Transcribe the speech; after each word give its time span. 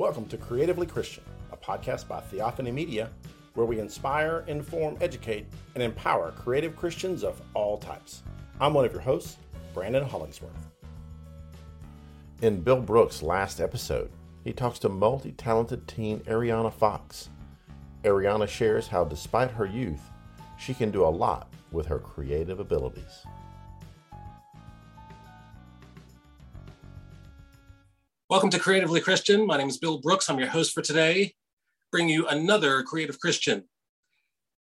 Welcome 0.00 0.24
to 0.28 0.38
Creatively 0.38 0.86
Christian, 0.86 1.24
a 1.52 1.58
podcast 1.58 2.08
by 2.08 2.20
Theophany 2.20 2.72
Media, 2.72 3.10
where 3.52 3.66
we 3.66 3.80
inspire, 3.80 4.44
inform, 4.46 4.96
educate, 5.02 5.44
and 5.74 5.82
empower 5.82 6.32
creative 6.32 6.74
Christians 6.74 7.22
of 7.22 7.42
all 7.52 7.76
types. 7.76 8.22
I'm 8.62 8.72
one 8.72 8.86
of 8.86 8.92
your 8.92 9.02
hosts, 9.02 9.36
Brandon 9.74 10.02
Hollingsworth. 10.02 10.70
In 12.40 12.62
Bill 12.62 12.80
Brooks' 12.80 13.22
last 13.22 13.60
episode, 13.60 14.10
he 14.42 14.54
talks 14.54 14.78
to 14.78 14.88
multi 14.88 15.32
talented 15.32 15.86
teen 15.86 16.20
Ariana 16.20 16.72
Fox. 16.72 17.28
Ariana 18.02 18.48
shares 18.48 18.88
how, 18.88 19.04
despite 19.04 19.50
her 19.50 19.66
youth, 19.66 20.00
she 20.58 20.72
can 20.72 20.90
do 20.90 21.04
a 21.04 21.08
lot 21.08 21.52
with 21.72 21.84
her 21.84 21.98
creative 21.98 22.58
abilities. 22.58 23.26
Welcome 28.30 28.50
to 28.50 28.60
Creatively 28.60 29.00
Christian. 29.00 29.44
My 29.44 29.56
name 29.56 29.66
is 29.66 29.78
Bill 29.78 29.98
Brooks. 29.98 30.30
I'm 30.30 30.38
your 30.38 30.46
host 30.46 30.72
for 30.72 30.82
today. 30.82 31.34
Bring 31.90 32.08
you 32.08 32.28
another 32.28 32.84
Creative 32.84 33.18
Christian. 33.18 33.64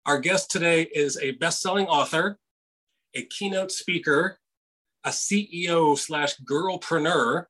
Our 0.07 0.21
guest 0.21 0.49
today 0.49 0.83
is 0.83 1.19
a 1.19 1.33
best-selling 1.33 1.89
author, 1.89 2.39
a 3.17 3.23
keynote 3.23 3.73
speaker, 3.73 4.39
a 5.03 5.09
CEO 5.09 5.99
slash 5.99 6.37
girlpreneur, 6.49 7.47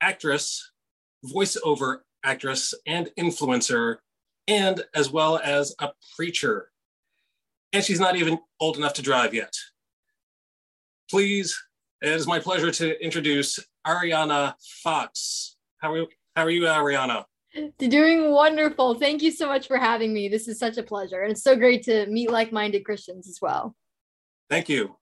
actress, 0.00 0.70
voiceover 1.26 2.02
actress, 2.24 2.72
and 2.86 3.10
influencer, 3.18 3.96
and 4.46 4.84
as 4.94 5.10
well 5.10 5.40
as 5.42 5.74
a 5.80 5.88
preacher. 6.14 6.70
And 7.72 7.82
she's 7.82 7.98
not 7.98 8.14
even 8.14 8.38
old 8.60 8.76
enough 8.76 8.94
to 8.94 9.02
drive 9.02 9.34
yet. 9.34 9.52
Please, 11.10 11.60
it 12.02 12.12
is 12.12 12.28
my 12.28 12.38
pleasure 12.38 12.70
to 12.70 13.04
introduce 13.04 13.58
Ariana 13.86 14.54
Fox. 14.82 15.56
How 15.78 15.92
are 15.92 15.98
you, 15.98 16.08
how 16.34 16.44
are 16.44 16.50
you 16.50 16.62
Ariana? 16.62 17.24
Doing 17.78 18.32
wonderful. 18.32 18.94
Thank 18.94 19.22
you 19.22 19.30
so 19.30 19.46
much 19.46 19.68
for 19.68 19.76
having 19.76 20.12
me. 20.12 20.28
This 20.28 20.48
is 20.48 20.58
such 20.58 20.76
a 20.76 20.82
pleasure. 20.82 21.22
And 21.22 21.30
it's 21.30 21.44
so 21.44 21.54
great 21.54 21.84
to 21.84 22.06
meet 22.06 22.30
like 22.30 22.52
minded 22.52 22.84
Christians 22.84 23.28
as 23.28 23.38
well. 23.40 23.76
Thank 24.50 24.68
you. 24.68 24.96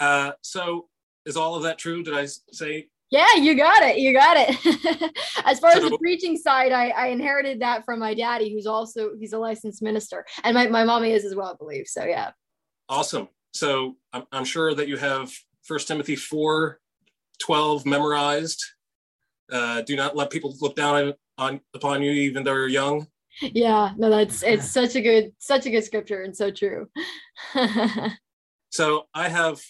Uh, 0.00 0.32
so, 0.42 0.88
is 1.26 1.36
all 1.36 1.54
of 1.54 1.64
that 1.64 1.78
true? 1.78 2.02
Did 2.02 2.14
I 2.14 2.26
say? 2.26 2.88
Yeah, 3.10 3.34
you 3.34 3.54
got 3.54 3.82
it. 3.82 3.98
You 3.98 4.14
got 4.14 4.36
it. 4.38 5.12
as 5.44 5.60
far 5.60 5.72
so, 5.72 5.84
as 5.84 5.90
the 5.90 5.98
preaching 5.98 6.36
side, 6.36 6.72
I, 6.72 6.88
I 6.88 7.06
inherited 7.08 7.60
that 7.60 7.84
from 7.84 8.00
my 8.00 8.14
daddy, 8.14 8.52
who's 8.52 8.66
also 8.66 9.10
he's 9.20 9.34
a 9.34 9.38
licensed 9.38 9.82
minister, 9.82 10.24
and 10.44 10.54
my, 10.54 10.66
my 10.68 10.84
mommy 10.84 11.12
is 11.12 11.24
as 11.26 11.34
well, 11.34 11.48
I 11.52 11.56
believe. 11.56 11.86
So 11.86 12.04
yeah. 12.04 12.30
Awesome. 12.88 13.28
So 13.52 13.96
I'm, 14.12 14.24
I'm 14.32 14.44
sure 14.44 14.74
that 14.74 14.88
you 14.88 14.96
have 14.96 15.30
First 15.62 15.88
Timothy 15.88 16.16
four 16.16 16.80
12 17.40 17.86
memorized. 17.86 18.62
Uh, 19.50 19.82
do 19.82 19.96
not 19.96 20.16
let 20.16 20.30
people 20.30 20.54
look 20.60 20.76
down 20.76 21.14
on 21.38 21.60
upon 21.74 22.02
you, 22.02 22.10
even 22.10 22.44
though 22.44 22.54
you're 22.54 22.68
young. 22.68 23.06
Yeah, 23.40 23.92
no, 23.96 24.10
that's 24.10 24.42
it's 24.42 24.68
such 24.68 24.94
a 24.94 25.00
good, 25.00 25.32
such 25.38 25.66
a 25.66 25.70
good 25.70 25.84
scripture 25.84 26.22
and 26.22 26.36
so 26.36 26.50
true. 26.50 26.88
so 28.70 29.06
I 29.14 29.28
have 29.28 29.60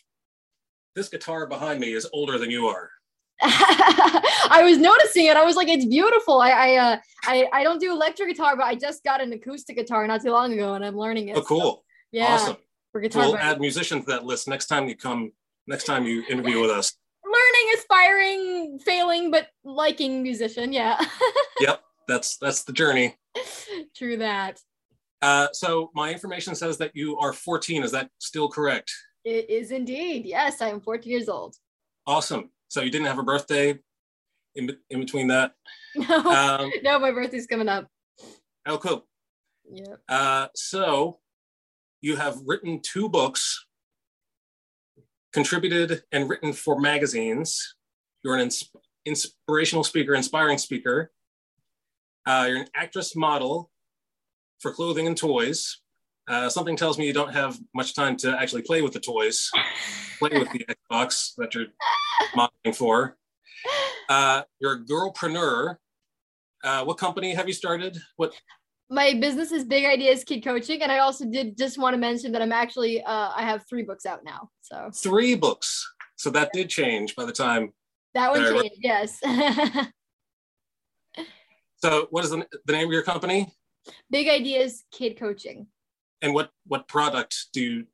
this 0.94 1.08
guitar 1.08 1.46
behind 1.46 1.80
me 1.80 1.92
is 1.92 2.08
older 2.12 2.38
than 2.38 2.50
you 2.50 2.66
are. 2.66 2.90
I 3.42 4.60
was 4.64 4.78
noticing 4.78 5.26
it. 5.26 5.36
I 5.36 5.44
was 5.44 5.56
like, 5.56 5.68
it's 5.68 5.86
beautiful. 5.86 6.40
I 6.40 6.50
I, 6.50 6.76
uh, 6.76 6.96
I 7.24 7.48
I 7.52 7.62
don't 7.64 7.80
do 7.80 7.90
electric 7.90 8.28
guitar, 8.28 8.56
but 8.56 8.66
I 8.66 8.74
just 8.74 9.02
got 9.02 9.20
an 9.20 9.32
acoustic 9.32 9.76
guitar 9.76 10.06
not 10.06 10.22
too 10.22 10.30
long 10.30 10.52
ago, 10.52 10.74
and 10.74 10.84
I'm 10.84 10.96
learning 10.96 11.28
it. 11.28 11.36
Oh, 11.36 11.42
cool! 11.42 11.60
So, 11.60 11.82
yeah, 12.12 12.34
awesome. 12.34 12.56
For 12.92 13.00
guitar, 13.00 13.22
we'll 13.22 13.38
add 13.38 13.60
musicians 13.60 14.04
to 14.04 14.12
that 14.12 14.24
list 14.24 14.46
next 14.46 14.66
time 14.66 14.86
you 14.86 14.96
come. 14.96 15.32
Next 15.66 15.84
time 15.84 16.04
you 16.04 16.24
interview 16.28 16.60
with 16.60 16.70
us 16.70 16.92
learning, 17.42 17.74
aspiring, 17.78 18.78
failing, 18.78 19.30
but 19.30 19.48
liking 19.64 20.22
musician. 20.22 20.72
Yeah. 20.72 21.00
yep, 21.60 21.82
that's 22.08 22.36
that's 22.38 22.64
the 22.64 22.72
journey. 22.72 23.16
True 23.96 24.16
that. 24.18 24.60
Uh, 25.20 25.46
so 25.52 25.90
my 25.94 26.12
information 26.12 26.54
says 26.54 26.78
that 26.78 26.90
you 26.94 27.16
are 27.18 27.32
14. 27.32 27.84
Is 27.84 27.92
that 27.92 28.10
still 28.18 28.48
correct? 28.48 28.90
It 29.24 29.48
is 29.48 29.70
indeed. 29.70 30.26
Yes, 30.26 30.60
I 30.60 30.68
am 30.68 30.80
14 30.80 31.10
years 31.10 31.28
old. 31.28 31.54
Awesome. 32.06 32.50
So 32.68 32.80
you 32.82 32.90
didn't 32.90 33.06
have 33.06 33.18
a 33.18 33.22
birthday 33.22 33.78
in, 34.56 34.76
in 34.90 35.00
between 35.00 35.28
that? 35.28 35.52
No, 35.94 36.16
um, 36.16 36.72
no, 36.82 36.98
my 36.98 37.10
birthday's 37.10 37.46
coming 37.46 37.68
up. 37.68 37.86
Oh, 38.64 38.78
cool. 38.78 39.06
Yeah. 39.70 39.96
Uh, 40.08 40.48
so 40.54 41.18
you 42.00 42.16
have 42.16 42.38
written 42.46 42.80
two 42.80 43.10
books 43.10 43.66
contributed 45.32 46.02
and 46.12 46.28
written 46.28 46.52
for 46.52 46.80
magazines. 46.80 47.76
You're 48.22 48.34
an 48.34 48.42
ins- 48.42 48.70
inspirational 49.04 49.84
speaker, 49.84 50.14
inspiring 50.14 50.58
speaker. 50.58 51.10
Uh, 52.26 52.46
you're 52.48 52.58
an 52.58 52.68
actress 52.74 53.16
model 53.16 53.70
for 54.60 54.72
clothing 54.72 55.06
and 55.06 55.16
toys. 55.16 55.80
Uh, 56.28 56.48
something 56.48 56.76
tells 56.76 56.98
me 56.98 57.06
you 57.06 57.12
don't 57.12 57.32
have 57.32 57.58
much 57.74 57.94
time 57.94 58.16
to 58.16 58.38
actually 58.40 58.62
play 58.62 58.80
with 58.80 58.92
the 58.92 59.00
toys, 59.00 59.50
play 60.18 60.30
with 60.38 60.50
the 60.52 60.64
Xbox 60.92 61.32
that 61.36 61.54
you're 61.54 61.66
modeling 62.36 62.74
for. 62.74 63.16
Uh, 64.08 64.42
you're 64.60 64.74
a 64.74 64.84
girlpreneur. 64.84 65.76
Uh, 66.62 66.84
what 66.84 66.96
company 66.96 67.34
have 67.34 67.48
you 67.48 67.54
started? 67.54 67.98
What 68.16 68.32
my 68.92 69.14
business 69.14 69.50
is 69.52 69.64
Big 69.64 69.86
Ideas 69.86 70.22
Kid 70.22 70.44
Coaching, 70.44 70.82
and 70.82 70.92
I 70.92 70.98
also 70.98 71.24
did 71.24 71.56
just 71.56 71.78
want 71.78 71.94
to 71.94 71.98
mention 71.98 72.30
that 72.32 72.42
I'm 72.42 72.52
actually 72.52 73.02
uh, 73.02 73.30
I 73.34 73.42
have 73.42 73.64
three 73.68 73.82
books 73.82 74.04
out 74.04 74.20
now. 74.22 74.50
So 74.60 74.90
three 74.94 75.34
books. 75.34 75.90
So 76.16 76.28
that 76.30 76.50
did 76.52 76.68
change 76.68 77.16
by 77.16 77.24
the 77.24 77.32
time 77.32 77.72
that 78.14 78.30
one 78.30 78.42
changed. 78.42 78.76
Yes. 78.80 79.18
so 81.82 82.06
what 82.10 82.24
is 82.24 82.30
the, 82.30 82.46
the 82.66 82.72
name 82.72 82.86
of 82.86 82.92
your 82.92 83.02
company? 83.02 83.50
Big 84.10 84.28
Ideas 84.28 84.84
Kid 84.92 85.18
Coaching. 85.18 85.68
And 86.20 86.34
what 86.34 86.50
what 86.66 86.86
product 86.86 87.46
do 87.54 87.62
you 87.62 87.86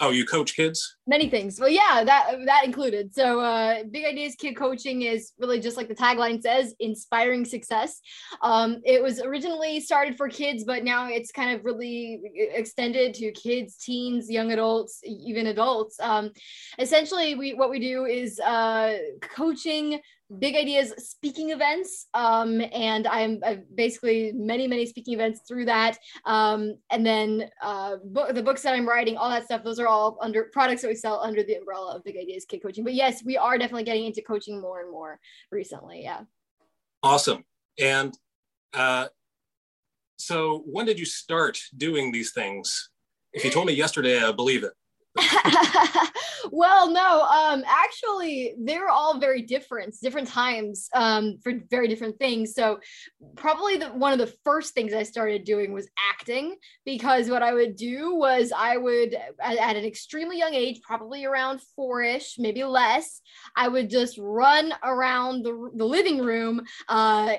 Oh, 0.00 0.10
you 0.10 0.24
coach 0.24 0.54
kids? 0.54 0.96
Many 1.08 1.30
things. 1.30 1.58
Well, 1.58 1.70
yeah, 1.70 2.04
that 2.04 2.34
that 2.44 2.66
included. 2.66 3.14
So, 3.14 3.40
uh, 3.40 3.84
Big 3.90 4.04
Ideas 4.04 4.34
Kid 4.34 4.58
Coaching 4.58 5.00
is 5.00 5.32
really 5.38 5.58
just 5.58 5.78
like 5.78 5.88
the 5.88 5.94
tagline 5.94 6.42
says, 6.42 6.74
inspiring 6.80 7.46
success. 7.46 8.02
Um, 8.42 8.82
it 8.84 9.02
was 9.02 9.18
originally 9.22 9.80
started 9.80 10.18
for 10.18 10.28
kids, 10.28 10.64
but 10.64 10.84
now 10.84 11.08
it's 11.08 11.32
kind 11.32 11.56
of 11.58 11.64
really 11.64 12.20
extended 12.36 13.14
to 13.14 13.32
kids, 13.32 13.78
teens, 13.78 14.30
young 14.30 14.52
adults, 14.52 15.00
even 15.02 15.46
adults. 15.46 15.98
Um, 15.98 16.30
essentially, 16.78 17.34
we 17.36 17.54
what 17.54 17.70
we 17.70 17.80
do 17.80 18.04
is 18.04 18.38
uh, 18.40 18.98
coaching 19.22 20.00
big 20.38 20.56
ideas 20.56 20.92
speaking 20.98 21.50
events 21.50 22.06
um, 22.12 22.60
and 22.72 23.06
i'm 23.06 23.40
I've 23.44 23.62
basically 23.74 24.32
many 24.34 24.68
many 24.68 24.84
speaking 24.84 25.14
events 25.14 25.40
through 25.48 25.64
that 25.66 25.98
um, 26.26 26.74
and 26.90 27.04
then 27.04 27.48
uh, 27.62 27.96
book, 28.04 28.34
the 28.34 28.42
books 28.42 28.62
that 28.62 28.74
i'm 28.74 28.86
writing 28.86 29.16
all 29.16 29.30
that 29.30 29.44
stuff 29.46 29.64
those 29.64 29.80
are 29.80 29.86
all 29.86 30.18
under 30.20 30.50
products 30.52 30.82
that 30.82 30.88
we 30.88 30.94
sell 30.98 31.20
under 31.20 31.42
the 31.42 31.54
umbrella 31.54 31.96
of 31.96 32.04
big 32.04 32.16
ideas 32.16 32.44
kid 32.44 32.62
coaching. 32.62 32.84
But 32.84 32.94
yes 32.94 33.22
we 33.24 33.36
are 33.36 33.58
definitely 33.58 33.84
getting 33.84 34.04
into 34.04 34.22
coaching 34.22 34.60
more 34.60 34.80
and 34.80 34.90
more 34.90 35.18
recently 35.50 36.02
yeah. 36.02 36.22
Awesome. 37.02 37.44
And 37.78 38.16
uh, 38.74 39.06
so 40.18 40.64
when 40.66 40.84
did 40.84 40.98
you 40.98 41.06
start 41.06 41.60
doing 41.76 42.10
these 42.10 42.32
things? 42.32 42.90
If 43.32 43.44
you 43.44 43.50
told 43.50 43.66
me 43.66 43.74
yesterday 43.74 44.22
i 44.22 44.32
believe 44.32 44.64
it 44.64 44.72
well, 46.52 46.90
no, 46.90 47.22
um, 47.22 47.64
actually, 47.66 48.54
they're 48.58 48.88
all 48.88 49.18
very 49.18 49.42
different, 49.42 49.94
different 50.02 50.28
times 50.28 50.88
um, 50.94 51.38
for 51.42 51.54
very 51.70 51.88
different 51.88 52.18
things. 52.18 52.54
So, 52.54 52.78
probably 53.36 53.78
the, 53.78 53.88
one 53.88 54.12
of 54.12 54.18
the 54.18 54.32
first 54.44 54.74
things 54.74 54.92
I 54.92 55.02
started 55.02 55.44
doing 55.44 55.72
was 55.72 55.88
acting 56.12 56.56
because 56.84 57.28
what 57.28 57.42
I 57.42 57.52
would 57.52 57.76
do 57.76 58.14
was 58.14 58.52
I 58.56 58.76
would, 58.76 59.14
at, 59.40 59.56
at 59.56 59.76
an 59.76 59.84
extremely 59.84 60.38
young 60.38 60.54
age, 60.54 60.80
probably 60.82 61.24
around 61.24 61.60
four 61.74 62.02
ish, 62.02 62.36
maybe 62.38 62.64
less, 62.64 63.20
I 63.56 63.68
would 63.68 63.90
just 63.90 64.18
run 64.18 64.72
around 64.84 65.44
the, 65.44 65.70
the 65.74 65.84
living 65.84 66.22
room 66.22 66.62
uh, 66.88 67.34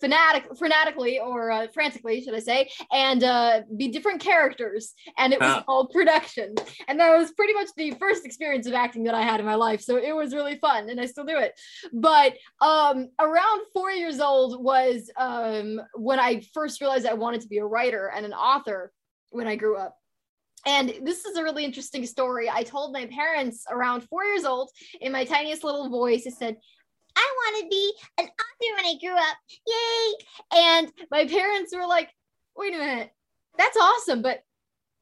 fanatic, 0.00 0.46
fanatically 0.58 1.18
or 1.18 1.50
uh, 1.50 1.66
frantically, 1.72 2.22
should 2.22 2.34
I 2.34 2.40
say, 2.40 2.70
and 2.92 3.22
uh, 3.22 3.60
be 3.76 3.88
different 3.88 4.20
characters. 4.20 4.94
And 5.16 5.32
it 5.32 5.40
was 5.40 5.62
called 5.64 5.90
production. 5.90 6.54
And 6.88 7.00
that 7.14 7.20
was 7.20 7.30
pretty 7.32 7.52
much 7.52 7.68
the 7.76 7.92
first 7.92 8.26
experience 8.26 8.66
of 8.66 8.74
acting 8.74 9.04
that 9.04 9.14
I 9.14 9.22
had 9.22 9.38
in 9.38 9.46
my 9.46 9.54
life. 9.54 9.80
So 9.80 9.96
it 9.96 10.14
was 10.14 10.34
really 10.34 10.56
fun 10.56 10.90
and 10.90 11.00
I 11.00 11.06
still 11.06 11.24
do 11.24 11.38
it. 11.38 11.52
But 11.92 12.34
um, 12.60 13.08
around 13.20 13.62
four 13.72 13.92
years 13.92 14.18
old 14.18 14.62
was 14.62 15.08
um, 15.16 15.80
when 15.94 16.18
I 16.18 16.42
first 16.52 16.80
realized 16.80 17.06
I 17.06 17.14
wanted 17.14 17.42
to 17.42 17.48
be 17.48 17.58
a 17.58 17.64
writer 17.64 18.10
and 18.14 18.26
an 18.26 18.32
author 18.32 18.92
when 19.30 19.46
I 19.46 19.54
grew 19.54 19.76
up. 19.76 19.96
And 20.66 20.92
this 21.02 21.24
is 21.24 21.36
a 21.36 21.44
really 21.44 21.64
interesting 21.64 22.04
story. 22.04 22.50
I 22.50 22.64
told 22.64 22.92
my 22.92 23.06
parents 23.06 23.64
around 23.70 24.00
four 24.08 24.24
years 24.24 24.44
old 24.44 24.70
in 25.00 25.12
my 25.12 25.24
tiniest 25.24 25.62
little 25.62 25.88
voice, 25.88 26.24
I 26.26 26.30
said, 26.30 26.56
I 27.16 27.32
want 27.36 27.62
to 27.62 27.68
be 27.68 27.92
an 28.18 28.24
author 28.24 28.76
when 28.76 28.86
I 28.86 28.98
grew 28.98 29.16
up. 29.16 29.36
Yay. 29.68 30.58
And 30.58 30.92
my 31.12 31.26
parents 31.26 31.72
were 31.76 31.86
like, 31.86 32.10
wait 32.56 32.74
a 32.74 32.78
minute, 32.78 33.10
that's 33.56 33.76
awesome. 33.76 34.20
But 34.20 34.42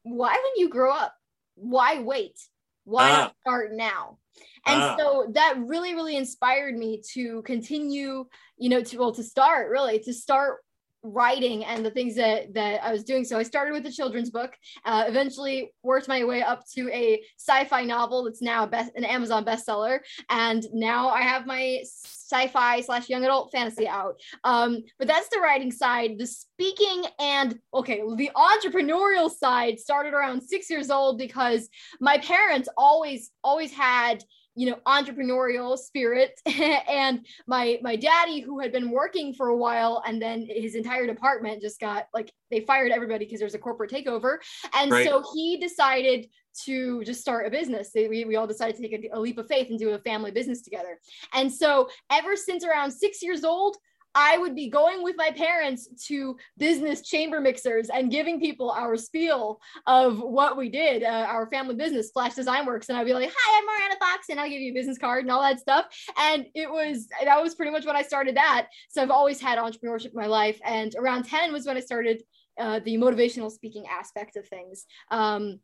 why 0.03 0.33
when 0.33 0.53
you 0.57 0.69
grow 0.69 0.93
up? 0.93 1.15
Why 1.55 1.99
wait? 1.99 2.37
Why 2.85 3.09
not 3.09 3.31
ah. 3.31 3.33
start 3.41 3.71
now? 3.73 4.17
And 4.65 4.81
ah. 4.81 4.95
so 4.97 5.31
that 5.33 5.55
really, 5.59 5.93
really 5.93 6.15
inspired 6.15 6.75
me 6.75 7.01
to 7.13 7.41
continue, 7.43 8.25
you 8.57 8.69
know, 8.69 8.81
to 8.81 8.97
well, 8.97 9.13
to 9.13 9.23
start 9.23 9.69
really 9.69 9.99
to 9.99 10.13
start 10.13 10.57
writing 11.03 11.65
and 11.65 11.85
the 11.85 11.91
things 11.91 12.15
that 12.15 12.53
that 12.53 12.83
I 12.83 12.91
was 12.91 13.03
doing. 13.03 13.25
So 13.25 13.37
I 13.37 13.43
started 13.43 13.73
with 13.73 13.85
a 13.85 13.91
children's 13.91 14.29
book, 14.29 14.53
uh, 14.85 15.03
eventually 15.07 15.71
worked 15.83 16.07
my 16.07 16.23
way 16.23 16.41
up 16.41 16.63
to 16.75 16.89
a 16.89 17.21
sci-fi 17.37 17.83
novel 17.83 18.23
that's 18.23 18.41
now 18.41 18.65
best, 18.65 18.91
an 18.95 19.03
Amazon 19.03 19.45
bestseller, 19.45 19.99
and 20.29 20.65
now 20.73 21.09
I 21.09 21.21
have 21.21 21.45
my 21.45 21.81
sci-fi 21.83 22.81
slash 22.81 23.09
young 23.09 23.23
adult 23.23 23.51
fantasy 23.51 23.87
out. 23.87 24.19
Um, 24.43 24.83
but 24.97 25.07
that's 25.07 25.29
the 25.29 25.39
writing 25.39 25.71
side. 25.71 26.17
The 26.17 26.25
speaking 26.25 27.03
and 27.19 27.59
okay, 27.73 28.01
the 28.15 28.31
entrepreneurial 28.35 29.29
side 29.29 29.79
started 29.79 30.13
around 30.13 30.41
six 30.41 30.69
years 30.69 30.89
old 30.89 31.17
because 31.17 31.69
my 31.99 32.17
parents 32.17 32.69
always 32.77 33.31
always 33.43 33.71
had 33.73 34.23
you 34.55 34.69
know 34.69 34.77
entrepreneurial 34.87 35.77
spirit. 35.77 36.39
And 36.93 37.25
my 37.47 37.79
my 37.81 37.95
daddy 37.95 38.41
who 38.41 38.59
had 38.59 38.71
been 38.71 38.91
working 38.91 39.33
for 39.33 39.47
a 39.47 39.57
while 39.57 40.03
and 40.05 40.21
then 40.21 40.47
his 40.49 40.75
entire 40.75 41.07
department 41.07 41.61
just 41.61 41.79
got 41.79 42.07
like 42.13 42.31
they 42.51 42.61
fired 42.61 42.91
everybody 42.91 43.25
because 43.25 43.39
there's 43.39 43.55
a 43.55 43.59
corporate 43.59 43.91
takeover. 43.91 44.37
And 44.73 44.91
right. 44.91 45.05
so 45.05 45.23
he 45.33 45.57
decided 45.57 46.27
to 46.65 47.03
just 47.03 47.21
start 47.21 47.47
a 47.47 47.49
business. 47.49 47.91
We, 47.95 48.25
we 48.25 48.35
all 48.35 48.47
decided 48.47 48.75
to 48.75 48.81
take 48.81 49.09
a, 49.11 49.17
a 49.17 49.19
leap 49.19 49.37
of 49.37 49.47
faith 49.47 49.69
and 49.69 49.79
do 49.79 49.89
a 49.89 49.99
family 49.99 50.31
business 50.31 50.61
together. 50.61 50.99
And 51.33 51.51
so 51.51 51.89
ever 52.11 52.35
since 52.35 52.63
around 52.63 52.91
six 52.91 53.23
years 53.23 53.43
old 53.43 53.77
I 54.15 54.37
would 54.37 54.55
be 54.55 54.69
going 54.69 55.03
with 55.03 55.15
my 55.17 55.31
parents 55.31 55.87
to 56.07 56.37
business 56.57 57.01
chamber 57.01 57.41
mixers 57.41 57.89
and 57.89 58.11
giving 58.11 58.39
people 58.39 58.69
our 58.69 58.95
spiel 58.97 59.59
of 59.87 60.19
what 60.19 60.55
we 60.57 60.69
did, 60.69 61.03
uh, 61.03 61.25
our 61.27 61.49
family 61.49 61.75
business, 61.75 62.11
Flash 62.11 62.35
Design 62.35 62.65
Works. 62.65 62.89
And 62.89 62.97
I'd 62.97 63.05
be 63.05 63.13
like, 63.13 63.31
hi, 63.35 63.59
I'm 63.59 63.91
Ariana 63.91 63.99
Fox, 63.99 64.27
and 64.29 64.39
I'll 64.39 64.49
give 64.49 64.61
you 64.61 64.71
a 64.71 64.75
business 64.75 64.97
card 64.97 65.23
and 65.23 65.31
all 65.31 65.41
that 65.41 65.59
stuff. 65.59 65.85
And 66.19 66.45
it 66.53 66.69
was, 66.69 67.07
that 67.23 67.41
was 67.41 67.55
pretty 67.55 67.71
much 67.71 67.85
when 67.85 67.95
I 67.95 68.03
started 68.03 68.35
that. 68.37 68.67
So 68.89 69.01
I've 69.01 69.11
always 69.11 69.41
had 69.41 69.57
entrepreneurship 69.57 70.11
in 70.11 70.15
my 70.15 70.27
life. 70.27 70.59
And 70.63 70.93
around 70.97 71.23
10 71.23 71.51
was 71.51 71.65
when 71.65 71.77
I 71.77 71.81
started 71.81 72.23
uh, 72.59 72.79
the 72.79 72.97
motivational 72.97 73.51
speaking 73.51 73.85
aspect 73.87 74.35
of 74.35 74.47
things 74.47 74.85
um, 75.09 75.59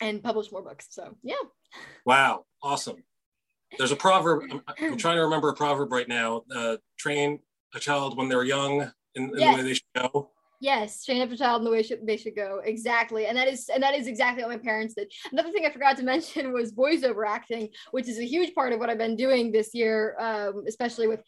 and 0.00 0.22
published 0.22 0.50
more 0.50 0.62
books. 0.62 0.88
So, 0.90 1.16
yeah. 1.22 1.34
Wow. 2.04 2.46
Awesome. 2.62 2.96
There's 3.78 3.92
a 3.92 3.96
proverb. 3.96 4.44
I'm, 4.50 4.62
I'm 4.78 4.96
trying 4.98 5.16
to 5.16 5.22
remember 5.22 5.48
a 5.48 5.54
proverb 5.54 5.92
right 5.92 6.08
now. 6.08 6.42
Uh, 6.54 6.76
train 6.98 7.40
a 7.74 7.80
child 7.80 8.16
when 8.16 8.28
they're 8.28 8.44
young 8.44 8.90
in, 9.14 9.24
in 9.24 9.38
yes. 9.38 9.56
the 9.56 9.62
way 9.62 9.68
they 9.68 9.74
should 9.74 10.12
go. 10.12 10.30
Yes, 10.60 11.04
train 11.04 11.20
up 11.20 11.30
a 11.30 11.36
child 11.36 11.60
in 11.60 11.64
the 11.64 11.70
way 11.70 11.82
should, 11.82 12.06
they 12.06 12.16
should 12.16 12.34
go. 12.34 12.62
Exactly, 12.64 13.26
and 13.26 13.36
that 13.36 13.46
is 13.46 13.68
and 13.68 13.82
that 13.82 13.94
is 13.94 14.06
exactly 14.06 14.42
what 14.42 14.50
my 14.50 14.58
parents 14.58 14.94
did. 14.94 15.12
Another 15.30 15.52
thing 15.52 15.66
I 15.66 15.70
forgot 15.70 15.98
to 15.98 16.02
mention 16.14 16.52
was 16.52 16.72
voiceover 16.72 17.26
acting, 17.26 17.68
which 17.90 18.08
is 18.08 18.18
a 18.18 18.24
huge 18.24 18.54
part 18.54 18.72
of 18.72 18.80
what 18.80 18.88
I've 18.88 18.98
been 18.98 19.16
doing 19.16 19.52
this 19.52 19.74
year, 19.74 20.16
um, 20.18 20.64
especially 20.66 21.08
with 21.08 21.22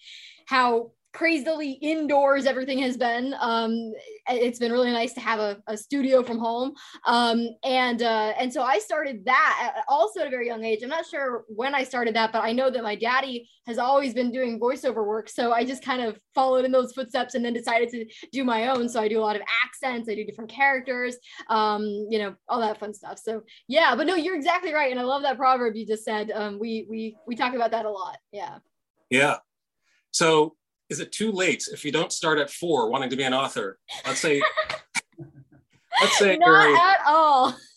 how 0.46 0.92
crazily 1.12 1.72
indoors 1.72 2.46
everything 2.46 2.78
has 2.78 2.96
been. 2.96 3.34
Um 3.40 3.92
it's 4.28 4.58
been 4.58 4.72
really 4.72 4.92
nice 4.92 5.14
to 5.14 5.20
have 5.20 5.40
a, 5.40 5.56
a 5.66 5.76
studio 5.76 6.22
from 6.22 6.38
home. 6.38 6.74
Um 7.06 7.48
and 7.64 8.02
uh 8.02 8.34
and 8.38 8.52
so 8.52 8.62
i 8.62 8.78
started 8.78 9.24
that 9.24 9.82
also 9.88 10.20
at 10.20 10.26
a 10.26 10.30
very 10.30 10.46
young 10.46 10.64
age. 10.64 10.82
I'm 10.82 10.90
not 10.90 11.06
sure 11.06 11.44
when 11.48 11.74
i 11.74 11.82
started 11.82 12.14
that 12.16 12.32
but 12.32 12.44
i 12.44 12.52
know 12.52 12.70
that 12.70 12.82
my 12.82 12.94
daddy 12.94 13.48
has 13.66 13.78
always 13.78 14.14
been 14.14 14.30
doing 14.30 14.60
voiceover 14.60 15.06
work. 15.06 15.28
So 15.28 15.52
i 15.52 15.64
just 15.64 15.84
kind 15.84 16.02
of 16.02 16.18
followed 16.34 16.64
in 16.64 16.72
those 16.72 16.92
footsteps 16.92 17.34
and 17.34 17.44
then 17.44 17.54
decided 17.54 17.88
to 17.90 18.04
do 18.32 18.44
my 18.44 18.68
own. 18.68 18.88
So 18.88 19.00
i 19.00 19.08
do 19.08 19.18
a 19.18 19.22
lot 19.28 19.36
of 19.36 19.42
accents 19.64 20.08
i 20.08 20.14
do 20.14 20.24
different 20.24 20.50
characters 20.50 21.16
um 21.48 21.82
you 22.10 22.18
know 22.18 22.34
all 22.48 22.60
that 22.60 22.78
fun 22.78 22.92
stuff. 22.92 23.18
So 23.18 23.42
yeah 23.66 23.94
but 23.96 24.06
no 24.06 24.14
you're 24.14 24.36
exactly 24.36 24.74
right. 24.74 24.90
And 24.90 25.00
i 25.00 25.04
love 25.04 25.22
that 25.22 25.38
proverb 25.38 25.74
you 25.74 25.86
just 25.86 26.04
said. 26.04 26.30
Um 26.32 26.58
we 26.58 26.86
we 26.88 27.16
we 27.26 27.34
talk 27.34 27.54
about 27.54 27.70
that 27.70 27.86
a 27.86 27.90
lot. 27.90 28.18
Yeah. 28.30 28.58
Yeah. 29.10 29.36
So 30.10 30.54
is 30.90 31.00
it 31.00 31.12
too 31.12 31.32
late 31.32 31.64
if 31.72 31.84
you 31.84 31.92
don't 31.92 32.12
start 32.12 32.38
at 32.38 32.50
four 32.50 32.90
wanting 32.90 33.10
to 33.10 33.16
be 33.16 33.22
an 33.22 33.34
author? 33.34 33.78
Let's 34.06 34.20
say, 34.20 34.42
let's 36.00 36.18
say 36.18 36.36
not 36.36 36.46
you're, 36.46 36.76
at 36.76 36.98
all. 37.06 37.56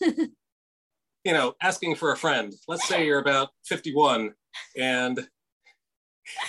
you 1.24 1.32
know, 1.32 1.54
asking 1.60 1.96
for 1.96 2.12
a 2.12 2.16
friend. 2.16 2.52
Let's 2.68 2.88
say 2.88 3.06
you're 3.06 3.20
about 3.20 3.50
51 3.64 4.32
and 4.76 5.28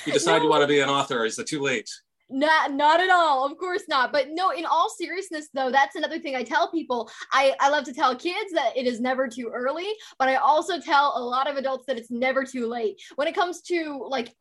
you 0.06 0.14
decide 0.14 0.38
no. 0.38 0.44
you 0.44 0.50
want 0.50 0.62
to 0.62 0.68
be 0.68 0.80
an 0.80 0.90
author. 0.90 1.26
Is 1.26 1.38
it 1.38 1.48
too 1.48 1.62
late? 1.62 1.90
Not, 2.30 2.74
not 2.74 3.00
at 3.00 3.10
all. 3.10 3.46
Of 3.46 3.58
course 3.58 3.84
not. 3.88 4.12
But 4.12 4.30
no, 4.32 4.52
in 4.52 4.66
all 4.66 4.90
seriousness, 4.90 5.50
though, 5.54 5.70
that's 5.70 5.96
another 5.96 6.18
thing 6.18 6.36
I 6.36 6.44
tell 6.44 6.72
people. 6.72 7.12
I, 7.32 7.54
I 7.60 7.70
love 7.70 7.84
to 7.86 7.94
tell 7.94 8.16
kids 8.16 8.52
that 8.54 8.76
it 8.76 8.88
is 8.88 9.02
never 9.02 9.28
too 9.28 9.52
early, 9.54 9.88
but 10.18 10.30
I 10.30 10.36
also 10.36 10.80
tell 10.80 11.14
a 11.16 11.24
lot 11.24 11.50
of 11.50 11.58
adults 11.58 11.86
that 11.88 11.98
it's 11.98 12.10
never 12.10 12.44
too 12.44 12.68
late. 12.68 13.00
When 13.16 13.28
it 13.28 13.36
comes 13.36 13.62
to 13.64 14.08
like 14.10 14.34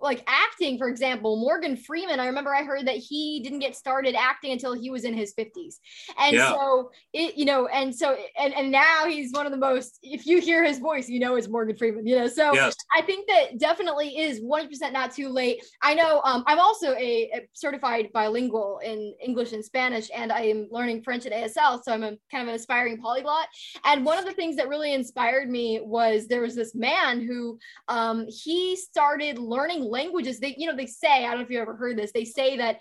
like 0.00 0.22
acting 0.26 0.78
for 0.78 0.88
example 0.88 1.36
morgan 1.36 1.76
freeman 1.76 2.20
i 2.20 2.26
remember 2.26 2.54
i 2.54 2.62
heard 2.62 2.86
that 2.86 2.96
he 2.96 3.40
didn't 3.42 3.58
get 3.58 3.74
started 3.74 4.14
acting 4.14 4.52
until 4.52 4.72
he 4.72 4.90
was 4.90 5.04
in 5.04 5.14
his 5.14 5.34
50s 5.34 5.76
and 6.18 6.36
yeah. 6.36 6.50
so 6.50 6.90
it 7.12 7.36
you 7.36 7.44
know 7.44 7.66
and 7.68 7.94
so 7.94 8.16
and, 8.38 8.54
and 8.54 8.70
now 8.70 9.06
he's 9.06 9.32
one 9.32 9.46
of 9.46 9.52
the 9.52 9.58
most 9.58 9.98
if 10.02 10.26
you 10.26 10.40
hear 10.40 10.64
his 10.64 10.78
voice 10.78 11.08
you 11.08 11.18
know 11.18 11.36
it's 11.36 11.48
morgan 11.48 11.76
freeman 11.76 12.06
you 12.06 12.16
know 12.18 12.26
so 12.26 12.52
yes. 12.52 12.74
i 12.96 13.02
think 13.02 13.28
that 13.28 13.58
definitely 13.58 14.18
is 14.18 14.40
100% 14.40 14.92
not 14.92 15.12
too 15.12 15.28
late 15.28 15.62
i 15.82 15.94
know 15.94 16.20
um, 16.24 16.44
i'm 16.46 16.58
also 16.58 16.92
a, 16.92 17.30
a, 17.34 17.48
certified 17.52 18.08
bilingual 18.12 18.80
in 18.84 19.14
english 19.22 19.52
and 19.52 19.64
spanish 19.64 20.10
and 20.14 20.32
i 20.32 20.40
am 20.40 20.68
learning 20.70 21.02
french 21.02 21.26
at 21.26 21.32
asl 21.32 21.80
so 21.82 21.92
i'm 21.92 22.02
a 22.02 22.16
kind 22.30 22.42
of 22.42 22.48
an 22.48 22.54
aspiring 22.54 22.98
polyglot 22.98 23.46
and 23.84 24.04
one 24.04 24.18
of 24.18 24.24
the 24.24 24.32
things 24.32 24.56
that 24.56 24.68
really 24.68 24.92
inspired 24.94 25.48
me 25.48 25.80
was 25.82 26.26
there 26.26 26.42
was 26.42 26.54
this 26.54 26.74
man 26.74 27.20
who 27.20 27.58
um, 27.88 28.26
he 28.28 28.76
started 28.76 29.38
learning 29.38 29.69
learning 29.70 29.90
languages 29.90 30.40
they 30.40 30.54
you 30.58 30.66
know 30.66 30.76
they 30.76 30.86
say 30.86 31.24
i 31.24 31.28
don't 31.28 31.38
know 31.38 31.42
if 31.42 31.50
you 31.50 31.60
ever 31.60 31.76
heard 31.76 31.96
this 31.96 32.12
they 32.12 32.24
say 32.24 32.56
that 32.56 32.78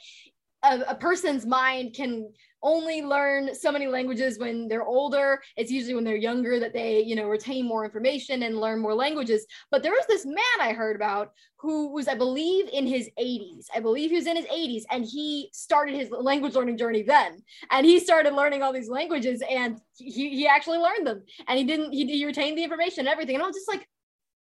a, 0.63 0.81
a, 0.89 0.95
person's 0.95 1.45
mind 1.45 1.93
can 1.93 2.29
only 2.61 3.01
learn 3.01 3.55
so 3.55 3.71
many 3.71 3.87
languages 3.87 4.37
when 4.37 4.67
they're 4.67 4.83
older. 4.83 5.41
It's 5.55 5.71
usually 5.71 5.95
when 5.95 6.03
they're 6.03 6.17
younger 6.17 6.59
that 6.59 6.73
they 6.73 7.01
you 7.01 7.15
know 7.15 7.29
retain 7.29 7.65
more 7.65 7.85
information 7.85 8.43
and 8.43 8.59
learn 8.59 8.81
more 8.81 8.93
languages. 8.93 9.45
But 9.71 9.83
there 9.83 9.93
was 9.93 10.05
this 10.09 10.25
man 10.25 10.59
i 10.59 10.73
heard 10.73 10.97
about 10.97 11.31
who 11.57 11.93
was 11.93 12.09
i 12.09 12.15
believe 12.15 12.67
in 12.73 12.85
his 12.85 13.09
80s 13.17 13.67
i 13.73 13.79
believe 13.79 14.09
he 14.09 14.17
was 14.17 14.27
in 14.27 14.35
his 14.35 14.47
80s 14.47 14.83
and 14.91 15.05
he 15.05 15.49
started 15.53 15.95
his 15.95 16.09
language 16.11 16.55
learning 16.55 16.77
journey 16.77 17.03
then. 17.03 17.41
And 17.71 17.85
he 17.85 17.97
started 17.97 18.33
learning 18.33 18.61
all 18.61 18.73
these 18.73 18.89
languages 18.89 19.41
and 19.49 19.79
he, 19.95 20.35
he 20.35 20.45
actually 20.45 20.79
learned 20.79 21.07
them. 21.07 21.23
And 21.47 21.57
he 21.57 21.63
didn't 21.63 21.93
he, 21.93 22.05
he 22.05 22.25
retained 22.25 22.57
the 22.57 22.63
information 22.63 23.01
and 23.01 23.07
everything. 23.07 23.35
And 23.35 23.43
i 23.43 23.47
was 23.47 23.55
just 23.55 23.69
like 23.69 23.87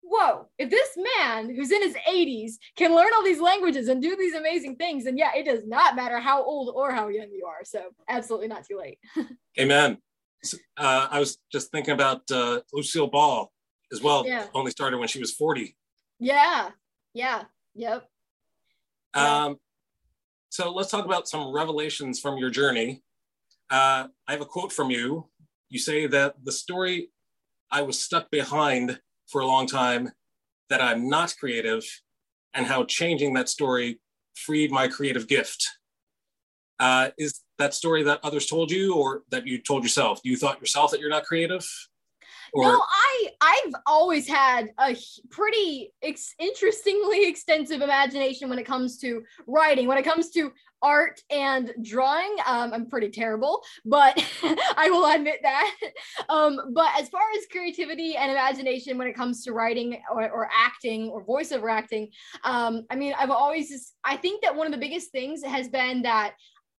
whoa, 0.03 0.49
if 0.59 0.69
this 0.69 0.91
man 1.19 1.55
who's 1.55 1.71
in 1.71 1.83
his 1.83 1.95
80s 2.09 2.53
can 2.77 2.95
learn 2.95 3.11
all 3.15 3.25
these 3.25 3.41
languages 3.41 3.89
and 3.89 4.03
do 4.03 4.17
these 4.17 4.35
amazing 4.35 4.77
things, 4.77 5.05
then 5.05 5.17
yeah, 5.17 5.31
it 5.35 5.45
does 5.45 5.67
not 5.67 5.97
matter 5.97 6.19
how 6.19 6.45
old 6.45 6.73
or 6.75 6.93
how 6.93 7.09
young 7.09 7.31
you 7.31 7.47
are. 7.47 7.65
So 7.65 7.83
absolutely 8.09 8.49
not 8.49 8.65
too 8.65 8.79
late. 8.79 8.99
Amen. 9.61 9.99
Uh, 10.77 11.09
I 11.11 11.21
was 11.21 11.39
just 11.51 11.71
thinking 11.71 11.95
about 11.95 12.23
uh, 12.31 12.61
Lucille 12.73 13.07
Ball 13.07 13.51
as 13.93 14.03
well. 14.03 14.27
Yeah. 14.27 14.47
Only 14.55 14.71
started 14.71 14.99
when 14.99 15.09
she 15.09 15.21
was 15.21 15.33
40. 15.33 15.77
Yeah. 16.19 16.71
Yeah. 17.15 17.45
Yep. 17.75 18.09
Um, 19.15 19.57
so 20.49 20.73
let's 20.73 20.91
talk 20.91 21.05
about 21.05 21.29
some 21.29 21.55
revelations 21.55 22.19
from 22.19 22.39
your 22.39 22.51
journey. 22.51 23.03
Uh, 23.71 24.09
I 24.27 24.33
have 24.33 24.41
a 24.41 24.47
quote 24.47 24.73
from 24.73 24.91
you. 24.91 25.29
You 25.69 25.79
say 25.79 26.07
that 26.07 26.35
the 26.43 26.53
story 26.53 27.11
I 27.71 27.83
was 27.83 27.99
stuck 27.99 28.31
behind 28.31 29.01
for 29.33 29.41
a 29.41 29.47
long 29.47 29.67
time 29.67 30.13
that 30.69 30.81
I'm 30.81 31.09
not 31.09 31.35
creative 31.41 31.85
and 32.55 32.67
how 32.67 32.85
changing 32.85 33.35
that 33.35 33.49
story 33.49 33.99
freed 34.37 34.71
my 34.71 34.87
creative 34.87 35.27
gift. 35.27 35.67
Uh, 36.79 37.11
is 37.19 37.41
that 37.59 37.75
story 37.75 38.03
that 38.03 38.21
others 38.23 38.47
told 38.47 38.71
you 38.71 38.95
or 38.95 39.23
that 39.31 39.47
you 39.47 39.59
told 39.59 39.83
yourself? 39.83 40.21
You 40.23 40.37
thought 40.37 40.61
yourself 40.61 40.91
that 40.91 41.01
you're 41.01 41.11
not 41.11 41.25
creative? 41.25 41.67
Or... 42.53 42.65
No, 42.65 42.83
I 42.83 43.29
I've 43.41 43.75
always 43.87 44.29
had 44.29 44.71
a 44.79 44.97
pretty 45.31 45.93
ex- 46.03 46.35
interestingly 46.39 47.27
extensive 47.27 47.81
imagination 47.81 48.49
when 48.49 48.59
it 48.59 48.67
comes 48.67 48.99
to 48.99 49.23
writing. 49.47 49.89
When 49.89 49.97
it 49.99 50.05
comes 50.05 50.31
to 50.31 50.53
art 50.83 51.21
and 51.31 51.73
drawing, 51.83 52.37
um, 52.45 52.73
I'm 52.75 52.91
pretty 52.91 53.09
terrible, 53.09 53.63
but 53.85 54.23
I 54.77 54.91
will 54.91 55.07
admit 55.07 55.41
that. 55.43 55.75
Um, 56.29 56.73
but 56.73 56.89
as 56.99 57.09
far 57.09 57.23
as 57.37 57.47
creativity 57.51 58.17
and 58.17 58.31
imagination 58.31 58.97
when 58.97 59.07
it 59.07 59.15
comes 59.15 59.45
to 59.45 59.53
writing 59.53 60.01
or, 60.11 60.31
or 60.31 60.49
acting 60.55 61.09
or 61.09 61.25
voiceover 61.25 61.71
acting, 61.71 62.11
um, 62.45 62.87
I 62.91 62.97
mean, 62.97 63.15
I've 63.19 63.31
always 63.31 63.69
just 63.69 63.95
I 64.05 64.17
think 64.17 64.43
that 64.43 64.55
one 64.55 64.67
of 64.67 64.73
the 64.73 64.79
biggest 64.79 65.11
things 65.11 65.43
has 65.45 65.69
been 65.69 66.03
that 66.03 66.35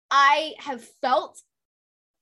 I 0.10 0.54
have 0.60 0.84
felt 1.02 1.40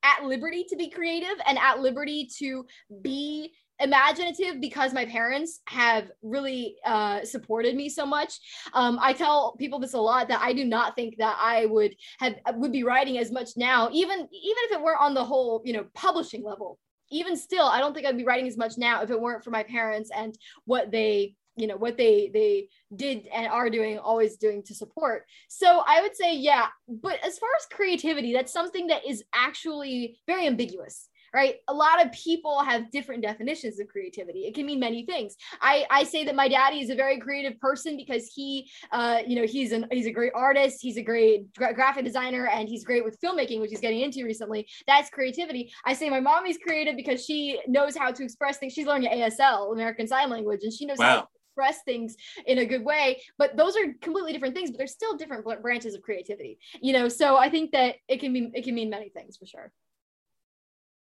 at 0.04 0.24
liberty 0.24 0.66
to 0.70 0.76
be 0.76 0.90
creative 0.90 1.40
and 1.48 1.58
at 1.58 1.80
liberty 1.80 2.28
to 2.40 2.66
be 3.02 3.54
imaginative 3.80 4.62
because 4.62 4.94
my 4.94 5.06
parents 5.06 5.62
have 5.68 6.12
really 6.22 6.76
uh, 6.86 7.24
supported 7.26 7.76
me 7.76 7.90
so 7.90 8.06
much. 8.06 8.40
Um, 8.74 9.00
I 9.02 9.14
tell 9.14 9.56
people 9.58 9.80
this 9.80 9.94
a 9.94 10.00
lot 10.00 10.28
that 10.28 10.40
I 10.42 10.54
do 10.54 10.66
not 10.66 10.96
think 10.96 11.18
that 11.18 11.36
I 11.40 11.66
would 11.66 11.96
have 12.20 12.36
would 12.54 12.72
be 12.72 12.84
writing 12.84 13.18
as 13.18 13.32
much 13.32 13.50
now, 13.58 13.90
even 13.92 14.20
even 14.20 14.30
if 14.32 14.72
it 14.72 14.82
were 14.82 14.98
on 14.98 15.14
the 15.16 15.24
whole, 15.26 15.62
you 15.66 15.74
know, 15.74 15.86
publishing 15.96 16.44
level. 16.44 16.78
even 17.12 17.36
still, 17.36 17.66
I 17.66 17.80
don't 17.80 17.94
think 17.94 18.08
I'd 18.08 18.18
be 18.18 18.24
writing 18.24 18.48
as 18.48 18.58
much 18.58 18.78
now 18.78 19.04
if 19.04 19.12
it 19.12 19.20
weren't 19.20 19.44
for 19.44 19.52
my 19.52 19.64
parents 19.64 20.10
and 20.16 20.36
what 20.66 20.92
they 20.92 21.36
you 21.62 21.68
know 21.68 21.78
what 21.78 21.98
they 21.98 22.30
they 22.34 22.68
did 22.96 23.28
and 23.34 23.48
are 23.48 23.70
doing 23.70 23.98
always 24.00 24.38
doing 24.38 24.64
to 24.64 24.76
support. 24.76 25.26
So 25.48 25.84
i 25.88 26.02
would 26.02 26.16
say 26.16 26.36
yeah 26.36 26.68
but 26.88 27.20
as 27.26 27.38
far 27.38 27.50
as 27.60 27.66
creativity 27.72 28.34
that's 28.34 28.54
something 28.54 28.88
that 28.88 29.06
is 29.08 29.24
actually 29.34 30.20
very 30.28 30.48
ambiguous 30.48 31.10
right? 31.34 31.56
A 31.68 31.74
lot 31.74 32.04
of 32.04 32.12
people 32.12 32.62
have 32.64 32.92
different 32.92 33.22
definitions 33.22 33.80
of 33.80 33.88
creativity. 33.88 34.42
It 34.42 34.56
can 34.56 34.66
mean 34.66 34.80
many 34.80 35.06
things. 35.06 35.36
I 35.62 35.86
i 35.90 36.04
say 36.04 36.24
that 36.26 36.36
my 36.36 36.48
daddy 36.48 36.82
is 36.82 36.90
a 36.90 36.96
very 36.96 37.20
creative 37.20 37.60
person 37.60 37.98
because 37.98 38.32
he 38.36 38.70
uh 38.92 39.20
you 39.26 39.36
know 39.36 39.48
he's 39.48 39.72
an 39.72 39.86
he's 39.92 40.08
a 40.08 40.12
great 40.12 40.34
artist 40.36 40.80
he's 40.82 40.98
a 40.98 41.02
great 41.02 41.54
gra- 41.56 41.74
graphic 41.74 42.06
designer 42.06 42.48
and 42.48 42.68
he's 42.68 42.84
great 42.84 43.04
with 43.04 43.20
filmmaking 43.22 43.62
which 43.62 43.72
he's 43.72 43.82
getting 43.82 44.02
into 44.02 44.24
recently. 44.24 44.68
That's 44.88 45.10
creativity. 45.10 45.72
I 45.86 45.94
say 45.94 46.10
my 46.10 46.20
mommy's 46.20 46.58
creative 46.58 46.96
because 46.96 47.24
she 47.24 47.60
knows 47.68 47.96
how 47.96 48.12
to 48.12 48.24
express 48.24 48.58
things. 48.58 48.74
She's 48.74 48.86
learning 48.86 49.12
asl 49.12 49.74
american 49.74 50.08
sign 50.08 50.30
language 50.30 50.62
and 50.64 50.74
she 50.74 50.86
knows 50.86 50.98
wow. 50.98 51.06
how 51.06 51.28
express 51.52 51.84
things 51.84 52.16
in 52.46 52.60
a 52.60 52.66
good 52.66 52.84
way 52.84 53.22
but 53.38 53.58
those 53.58 53.76
are 53.76 53.94
completely 54.02 54.32
different 54.32 54.56
things 54.56 54.72
but 54.72 54.78
they're 54.78 54.88
still 54.88 55.18
different 55.18 55.46
branches 55.62 55.94
of 55.94 56.02
creativity 56.02 56.58
you 56.82 56.94
know? 56.94 57.08
So 57.10 57.38
i 57.38 57.50
think 57.50 57.72
that 57.72 57.96
it 58.08 58.20
can 58.20 58.34
be 58.34 58.50
it 58.54 58.64
can 58.64 58.76
mean 58.76 58.90
many 58.90 59.10
things 59.10 59.38
for 59.38 59.46
sure. 59.46 59.72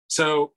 So 0.08 0.52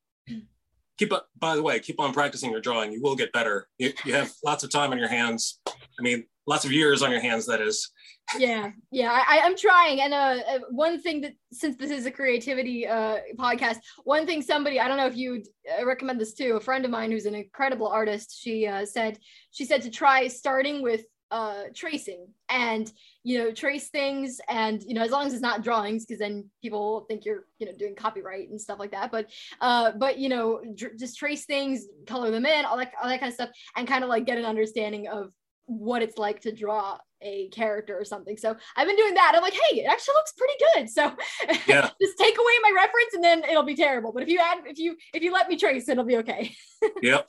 keep 1.00 1.14
up, 1.14 1.28
by 1.40 1.56
the 1.56 1.64
way, 1.64 1.80
keep 1.80 2.00
on 2.00 2.14
practicing 2.14 2.52
your 2.52 2.60
drawing. 2.60 2.92
You 2.92 3.02
will 3.02 3.16
get 3.16 3.32
better. 3.32 3.68
You, 3.78 3.94
you 4.06 4.14
have 4.14 4.32
lots 4.46 4.64
of 4.66 4.70
time 4.70 4.92
on 4.92 5.00
your 5.00 5.08
hands. 5.08 5.62
I 5.66 6.02
mean, 6.02 6.26
lots 6.46 6.66
of 6.66 6.72
years 6.72 7.02
on 7.02 7.10
your 7.10 7.22
hands, 7.22 7.46
that 7.48 7.62
is. 7.62 7.90
yeah, 8.38 8.72
yeah, 8.92 9.12
I, 9.12 9.40
I'm 9.44 9.58
trying. 9.58 10.02
And 10.02 10.14
uh, 10.14 10.38
uh, 10.48 10.60
one 10.70 11.02
thing 11.02 11.22
that, 11.22 11.34
since 11.54 11.78
this 11.78 11.90
is 11.90 12.06
a 12.06 12.12
creativity 12.12 12.86
uh, 12.86 13.20
podcast, 13.38 13.78
one 14.04 14.26
thing 14.26 14.42
somebody, 14.42 14.80
I 14.80 14.88
don't 14.88 14.98
know 14.98 15.08
if 15.08 15.16
you 15.16 15.42
uh, 15.80 15.86
recommend 15.86 16.20
this 16.20 16.34
too, 16.34 16.58
a 16.58 16.60
friend 16.60 16.84
of 16.84 16.92
mine 16.92 17.12
who's 17.12 17.26
an 17.26 17.36
incredible 17.36 17.88
artist, 17.88 18.38
she 18.40 18.68
uh, 18.68 18.86
said, 18.86 19.18
she 19.52 19.66
said 19.66 19.82
to 19.84 19.90
try 19.90 20.28
starting 20.28 20.84
with 20.84 21.06
uh 21.32 21.64
tracing 21.76 22.28
and 22.50 22.92
you 23.24 23.38
know 23.38 23.52
trace 23.52 23.90
things 23.90 24.42
and 24.50 24.82
you 24.84 24.96
know 24.96 25.04
as 25.04 25.12
long 25.12 25.28
as 25.28 25.34
it's 25.34 25.42
not 25.42 25.64
drawings 25.64 26.06
because 26.06 26.20
then 26.20 26.44
people 26.62 27.06
think 27.08 27.24
you're 27.24 27.46
you 27.60 27.68
know 27.68 27.74
doing 27.78 27.96
copyright 27.96 28.50
and 28.50 28.60
stuff 28.60 28.80
like 28.80 28.92
that. 28.92 29.12
But 29.12 29.30
uh 29.62 29.92
but 29.92 30.18
you 30.18 30.30
know 30.30 30.62
dr- 30.76 30.98
just 30.98 31.18
trace 31.18 31.46
things 31.46 31.86
color 32.08 32.32
them 32.32 32.46
in 32.46 32.66
all 32.66 32.78
that 32.78 32.94
all 33.02 33.10
that 33.10 33.20
kind 33.20 33.30
of 33.30 33.36
stuff 33.36 33.50
and 33.76 33.88
kind 33.88 34.04
of 34.04 34.10
like 34.10 34.26
get 34.26 34.38
an 34.38 34.46
understanding 34.46 35.08
of 35.08 35.32
what 35.66 36.02
it's 36.02 36.18
like 36.18 36.42
to 36.42 36.52
draw 36.52 36.98
a 37.22 37.50
character 37.50 38.00
or 38.00 38.06
something. 38.06 38.38
So 38.38 38.56
i've 38.76 38.88
been 38.88 38.96
doing 38.96 39.14
that. 39.14 39.34
I'm 39.36 39.44
like 39.44 39.54
hey 39.54 39.82
it 39.82 39.86
actually 39.86 40.16
looks 40.16 40.34
pretty 40.34 40.54
good. 40.74 40.90
So 40.90 41.12
yeah. 41.68 41.90
just 42.02 42.18
take 42.18 42.38
away 42.38 42.54
my 42.64 42.72
reference 42.76 43.14
and 43.14 43.24
then 43.24 43.44
it'll 43.44 43.64
be 43.64 43.76
terrible. 43.76 44.12
But 44.12 44.24
if 44.24 44.30
you 44.30 44.40
add 44.40 44.60
if 44.66 44.80
you 44.80 44.96
if 45.14 45.22
you 45.22 45.32
let 45.32 45.48
me 45.48 45.58
trace 45.58 45.88
it'll 45.90 46.06
be 46.06 46.18
okay. 46.18 46.56
Yep. 47.04 47.28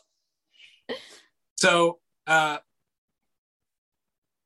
So 1.56 1.98
uh 2.26 2.58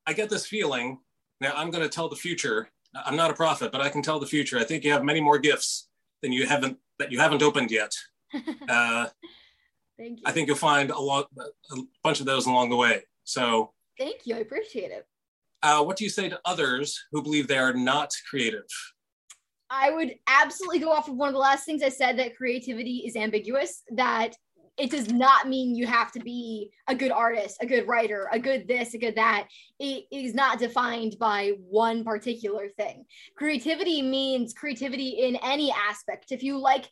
I 0.06 0.12
get 0.12 0.30
this 0.30 0.46
feeling. 0.46 0.99
Now 1.40 1.52
I'm 1.56 1.70
going 1.70 1.82
to 1.82 1.88
tell 1.88 2.08
the 2.08 2.16
future. 2.16 2.68
I'm 2.94 3.16
not 3.16 3.30
a 3.30 3.34
prophet, 3.34 3.73
but 3.73 3.80
I 3.80 3.88
can 3.88 4.02
tell 4.02 4.20
the 4.20 4.26
future. 4.26 4.58
I 4.58 4.64
think 4.64 4.84
you 4.84 4.92
have 4.92 5.04
many 5.04 5.20
more 5.20 5.38
gifts 5.38 5.88
than 6.23 6.32
you 6.32 6.46
haven't 6.46 6.78
that 6.99 7.11
you 7.11 7.18
haven't 7.18 7.42
opened 7.42 7.70
yet. 7.70 7.92
Uh, 8.68 9.06
Thank 9.96 10.18
you. 10.18 10.25
I 10.26 10.32
think 10.32 10.49
you'll 10.49 10.56
find 10.56 10.90
a 10.90 10.99
lot, 10.99 11.28
a 11.38 11.76
bunch 12.02 12.18
of 12.18 12.26
those 12.26 12.46
along 12.46 12.70
the 12.70 12.76
way. 12.76 13.04
So. 13.23 13.73
Thank 13.96 14.26
you. 14.26 14.34
I 14.34 14.38
appreciate 14.38 14.90
it. 14.90 15.06
Uh, 15.62 15.84
what 15.84 15.96
do 15.96 16.02
you 16.02 16.11
say 16.11 16.28
to 16.28 16.40
others 16.44 17.00
who 17.12 17.23
believe 17.23 17.46
they 17.46 17.58
are 17.58 17.73
not 17.73 18.12
creative? 18.28 18.66
I 19.70 19.90
would 19.90 20.16
absolutely 20.26 20.80
go 20.80 20.90
off 20.90 21.08
of 21.08 21.14
one 21.14 21.28
of 21.28 21.32
the 21.32 21.38
last 21.38 21.64
things 21.64 21.82
I 21.82 21.88
said 21.90 22.18
that 22.18 22.37
creativity 22.37 23.04
is 23.06 23.14
ambiguous. 23.14 23.82
That 23.92 24.34
it 24.76 24.90
does 24.90 25.09
not 25.09 25.49
mean 25.49 25.75
you 25.75 25.87
have 25.87 26.11
to 26.12 26.21
be 26.21 26.71
a 26.88 26.95
good 26.95 27.12
artist, 27.12 27.59
a 27.61 27.66
good 27.66 27.87
writer, 27.87 28.28
a 28.33 28.38
good 28.38 28.66
this, 28.66 28.95
a 28.95 28.99
good 28.99 29.14
that. 29.16 29.47
It 29.78 30.04
is 30.11 30.35
not 30.35 30.59
defined 30.59 31.16
by 31.19 31.52
one 31.61 32.02
particular 32.04 32.69
thing. 32.76 33.04
Creativity 33.37 34.02
means 34.02 34.52
creativity 34.52 35.11
in 35.11 35.37
any 35.37 35.73
aspect. 35.73 36.33
If 36.33 36.43
you 36.43 36.59
like 36.59 36.88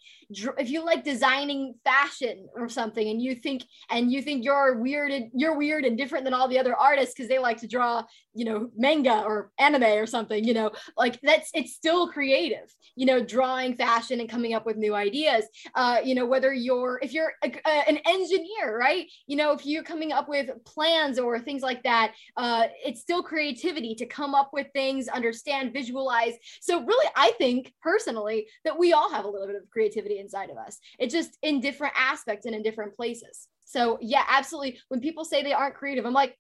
if 0.59 0.71
you 0.71 0.85
like 0.85 1.05
designing 1.05 1.75
fashion 1.85 2.49
or 2.55 2.69
something 2.69 3.09
and 3.09 3.21
you 3.21 3.35
think 3.35 3.65
and 3.91 4.13
you 4.13 4.23
think 4.23 4.45
you're 4.45 4.81
weird 4.81 5.11
and 5.11 5.31
you're 5.35 5.57
weird 5.57 5.85
and 5.85 5.97
different 5.97 6.25
than 6.25 6.35
all 6.35 6.49
the 6.49 6.59
other 6.59 6.75
artists 6.77 7.15
because 7.15 7.29
they 7.29 7.39
like 7.39 7.59
to 7.59 7.69
draw 7.69 8.03
you 8.35 8.45
know 8.45 8.71
manga 8.77 9.23
or 9.25 9.51
anime 9.59 9.83
or 9.83 10.07
something 10.07 10.45
you 10.45 10.55
know 10.55 10.71
like 10.97 11.21
that's 11.23 11.51
it's 11.55 11.75
still 11.75 12.09
creative 12.09 12.75
you 12.95 13.07
know 13.07 13.23
drawing 13.23 13.75
fashion 13.75 14.21
and 14.21 14.29
coming 14.29 14.55
up 14.55 14.67
with 14.67 14.77
new 14.77 14.95
ideas. 14.95 15.45
Uh 15.75 15.99
you 16.05 16.15
know 16.15 16.27
whether 16.27 16.53
you're 16.53 16.99
if 17.03 17.13
you're 17.13 17.33
a, 17.45 17.53
a, 17.67 17.89
an 17.89 17.99
engineer 18.07 18.79
right? 18.79 19.07
You 19.27 19.37
know 19.37 19.53
if 19.53 19.65
you're 19.65 19.83
coming 19.83 20.13
up 20.13 20.29
with 20.29 20.51
plans 20.65 21.19
or 21.19 21.39
things 21.39 21.63
like 21.63 21.83
that 21.85 22.13
uh 22.37 22.67
it's 22.85 23.01
still 23.01 23.23
creativity 23.23 23.95
to 23.95 24.07
come 24.07 24.35
up 24.35 24.51
with 24.53 24.67
things 24.73 25.09
understand 25.09 25.73
visualize. 25.73 26.35
So 26.61 26.85
really 26.85 27.11
i 27.17 27.33
think 27.33 27.73
personally 27.81 28.47
that 28.65 28.79
we 28.79 28.93
all 28.93 29.11
have 29.11 29.25
a 29.25 29.29
little 29.29 29.47
bit 29.47 29.57
of 29.57 29.69
creativity 29.71 30.19
inside 30.23 30.49
of 30.49 30.57
us 30.57 30.79
it's 30.99 31.13
just 31.13 31.37
in 31.43 31.61
different 31.61 31.93
aspects 31.97 32.47
and 32.47 32.55
in 32.55 32.63
different 32.63 32.97
places 32.97 33.49
so 33.65 33.99
yeah 34.01 34.25
absolutely 34.29 34.79
when 34.89 35.01
people 35.01 35.25
say 35.25 35.43
they 35.43 35.53
aren't 35.53 35.75
creative 35.75 36.07
i'm 36.07 36.15
like 36.15 36.39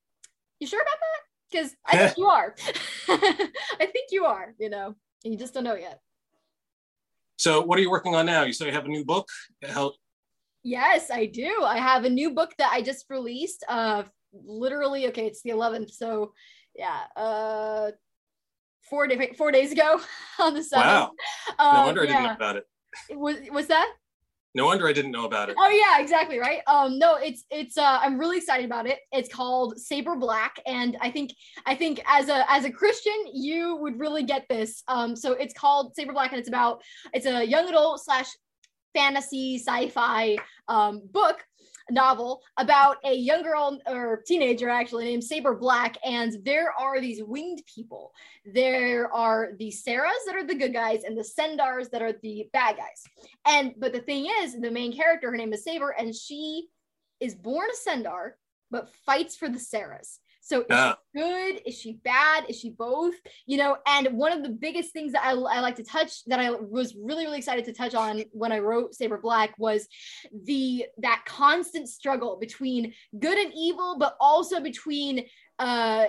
you 0.61 0.67
sure 0.67 0.81
about 0.81 0.99
that 1.01 1.23
because 1.53 1.77
I 1.85 1.97
think 1.99 2.17
you 2.17 2.27
are. 2.27 2.55
I 3.09 3.87
think 3.87 4.09
you 4.11 4.25
are, 4.25 4.55
you 4.59 4.71
know, 4.71 4.95
you 5.23 5.37
just 5.37 5.55
don't 5.55 5.65
know 5.65 5.75
yet. 5.75 6.01
So, 7.37 7.61
what 7.61 7.79
are 7.79 7.83
you 7.83 7.91
working 7.91 8.15
on 8.15 8.27
now? 8.27 8.45
You 8.45 8.53
say 8.53 8.67
you 8.67 8.73
have 8.73 8.85
a 8.85 8.89
new 8.89 9.05
book. 9.05 9.29
How- 9.65 9.93
yes, 10.62 11.11
I 11.11 11.27
do. 11.27 11.62
I 11.65 11.79
have 11.79 12.05
a 12.05 12.11
new 12.11 12.31
book 12.31 12.53
that 12.59 12.71
I 12.73 12.83
just 12.83 13.07
released. 13.11 13.65
Uh, 13.69 14.05
literally, 14.33 15.09
okay, 15.09 15.27
it's 15.27 15.43
the 15.43 15.51
11th. 15.51 15.91
So, 15.91 16.33
yeah, 16.75 17.01
uh, 17.17 17.91
four, 18.89 19.07
day, 19.09 19.35
four 19.37 19.51
days 19.51 19.73
ago 19.73 20.01
on 20.41 20.55
the 20.55 20.61
7th. 20.61 20.77
Wow. 20.77 21.11
no 21.59 21.65
uh, 21.65 21.85
wonder 21.85 22.03
I 22.03 22.07
didn't 22.07 22.23
know 22.23 22.33
about 22.33 22.57
it. 22.57 22.65
Was, 23.11 23.37
was 23.51 23.67
that? 23.69 23.93
No 24.55 24.67
wonder 24.67 24.87
I 24.87 24.93
didn't 24.93 25.13
know 25.13 25.25
about 25.25 25.49
it. 25.49 25.57
Oh 25.59 25.69
yeah, 25.69 26.03
exactly 26.03 26.39
right. 26.39 26.61
Um, 26.67 26.99
no, 26.99 27.17
it's 27.17 27.45
it's. 27.51 27.79
Uh, 27.79 27.99
I'm 28.03 28.19
really 28.19 28.37
excited 28.37 28.67
about 28.67 28.87
it. 28.87 28.99
It's 29.11 29.33
called 29.33 29.79
Saber 29.79 30.15
Black, 30.15 30.61
and 30.67 30.99
I 31.01 31.11
think 31.11 31.33
I 31.65 31.75
think 31.75 32.03
as 32.07 32.29
a 32.29 32.45
as 32.51 32.67
a 32.67 32.71
Christian, 32.71 33.15
you 33.33 33.77
would 33.77 33.99
really 33.99 34.25
get 34.25 34.45
this. 34.51 34.83
Um, 34.89 35.17
so 35.17 35.33
it's 35.33 35.55
called 35.55 35.97
Saber 35.97 36.13
Black, 36.13 36.33
and 36.33 36.39
it's 36.39 36.49
about 36.49 36.83
it's 37.15 37.25
a 37.25 37.43
young 37.43 37.67
adult 37.67 38.05
slash 38.05 38.27
fantasy 38.95 39.59
sci-fi 39.59 40.37
um, 40.69 41.01
book 41.11 41.43
novel 41.93 42.43
about 42.57 42.97
a 43.05 43.15
young 43.15 43.43
girl 43.43 43.79
or 43.87 44.23
teenager 44.27 44.69
actually 44.69 45.05
named 45.05 45.25
Saber 45.25 45.55
Black, 45.55 45.97
and 46.05 46.45
there 46.45 46.73
are 46.79 47.01
these 47.01 47.23
winged 47.23 47.63
people. 47.73 48.13
There 48.45 49.13
are 49.13 49.51
the 49.59 49.69
Saras 49.69 50.25
that 50.27 50.35
are 50.35 50.45
the 50.45 50.55
good 50.55 50.73
guys, 50.73 51.05
and 51.05 51.17
the 51.17 51.23
Sendars 51.23 51.91
that 51.91 52.03
are 52.03 52.15
the 52.23 52.49
bad 52.53 52.77
guys. 52.77 53.05
And 53.47 53.75
but 53.79 53.93
the 53.93 54.01
thing 54.01 54.29
is, 54.43 54.59
the 54.59 54.71
main 54.71 54.93
character, 54.95 55.31
her 55.31 55.37
name 55.37 55.53
is 55.53 55.65
Saber, 55.65 55.91
and 55.91 56.15
she 56.15 56.69
is 57.21 57.35
born 57.35 57.69
a 57.71 57.91
Sendar, 57.91 58.33
but 58.71 58.93
fights 59.07 59.37
for 59.37 59.49
the 59.49 59.59
Saras. 59.59 60.19
So 60.45 60.65
is 60.69 60.77
she 60.77 61.21
good? 61.21 61.63
Is 61.65 61.79
she 61.79 61.93
bad? 62.05 62.47
Is 62.49 62.59
she 62.59 62.71
both? 62.71 63.15
You 63.47 63.59
know, 63.59 63.77
and 63.87 64.09
one 64.19 64.33
of 64.33 64.43
the 64.43 64.49
biggest 64.51 64.93
things 64.93 65.13
that 65.13 65.25
I, 65.25 65.31
I 65.31 65.61
like 65.61 65.77
to 65.77 65.85
touch 65.85 66.25
that 66.27 66.41
I 66.41 66.51
was 66.51 66.97
really, 67.01 67.25
really 67.25 67.39
excited 67.39 67.65
to 67.67 67.73
touch 67.73 67.95
on 67.95 68.25
when 68.33 68.51
I 68.51 68.59
wrote 68.59 68.95
Saber 68.95 69.19
Black 69.19 69.55
was 69.57 69.87
the 70.45 70.87
that 70.99 71.23
constant 71.27 71.89
struggle 71.89 72.39
between 72.41 72.93
good 73.19 73.39
and 73.39 73.53
evil, 73.57 73.97
but 73.99 74.17
also 74.21 74.61
between 74.61 75.25
uh 75.61 76.07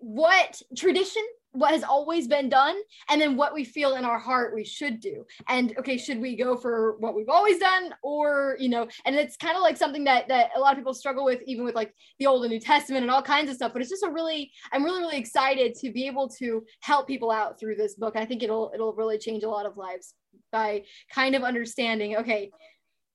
what 0.00 0.60
tradition 0.76 1.22
what 1.52 1.72
has 1.72 1.82
always 1.82 2.26
been 2.26 2.48
done 2.48 2.76
and 3.10 3.20
then 3.20 3.36
what 3.36 3.54
we 3.54 3.64
feel 3.64 3.96
in 3.96 4.04
our 4.04 4.18
heart 4.18 4.54
we 4.54 4.64
should 4.64 5.00
do. 5.00 5.24
And 5.48 5.76
okay 5.78 5.98
should 5.98 6.20
we 6.20 6.36
go 6.36 6.56
for 6.56 6.96
what 6.98 7.14
we've 7.14 7.28
always 7.28 7.58
done 7.58 7.94
or 8.02 8.56
you 8.58 8.68
know 8.68 8.88
and 9.04 9.16
it's 9.16 9.36
kind 9.36 9.56
of 9.56 9.62
like 9.62 9.76
something 9.76 10.04
that 10.04 10.28
that 10.28 10.50
a 10.56 10.60
lot 10.60 10.72
of 10.72 10.78
people 10.78 10.94
struggle 10.94 11.24
with 11.24 11.40
even 11.46 11.64
with 11.64 11.74
like 11.74 11.94
the 12.18 12.26
old 12.26 12.44
and 12.44 12.52
new 12.52 12.60
testament 12.60 13.02
and 13.02 13.10
all 13.10 13.22
kinds 13.22 13.50
of 13.50 13.56
stuff 13.56 13.72
but 13.72 13.82
it's 13.82 13.90
just 13.90 14.04
a 14.04 14.10
really 14.10 14.50
i'm 14.72 14.84
really 14.84 15.00
really 15.00 15.18
excited 15.18 15.74
to 15.74 15.90
be 15.90 16.06
able 16.06 16.28
to 16.28 16.64
help 16.80 17.06
people 17.06 17.30
out 17.30 17.58
through 17.58 17.76
this 17.76 17.94
book. 17.94 18.16
I 18.16 18.24
think 18.24 18.42
it'll 18.42 18.70
it'll 18.74 18.94
really 18.94 19.18
change 19.18 19.42
a 19.42 19.48
lot 19.48 19.66
of 19.66 19.76
lives 19.76 20.14
by 20.50 20.82
kind 21.12 21.34
of 21.34 21.42
understanding 21.42 22.16
okay 22.16 22.50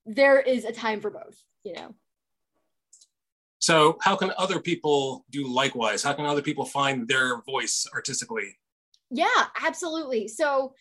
there 0.06 0.40
is 0.40 0.64
a 0.64 0.72
time 0.72 1.00
for 1.00 1.10
both 1.10 1.36
you 1.64 1.74
know 1.74 1.94
so, 3.58 3.98
how 4.00 4.16
can 4.16 4.32
other 4.38 4.60
people 4.60 5.24
do 5.30 5.46
likewise? 5.46 6.02
How 6.02 6.12
can 6.12 6.26
other 6.26 6.42
people 6.42 6.64
find 6.64 7.08
their 7.08 7.42
voice 7.42 7.86
artistically? 7.94 8.56
Yeah, 9.10 9.46
absolutely. 9.64 10.28
So, 10.28 10.74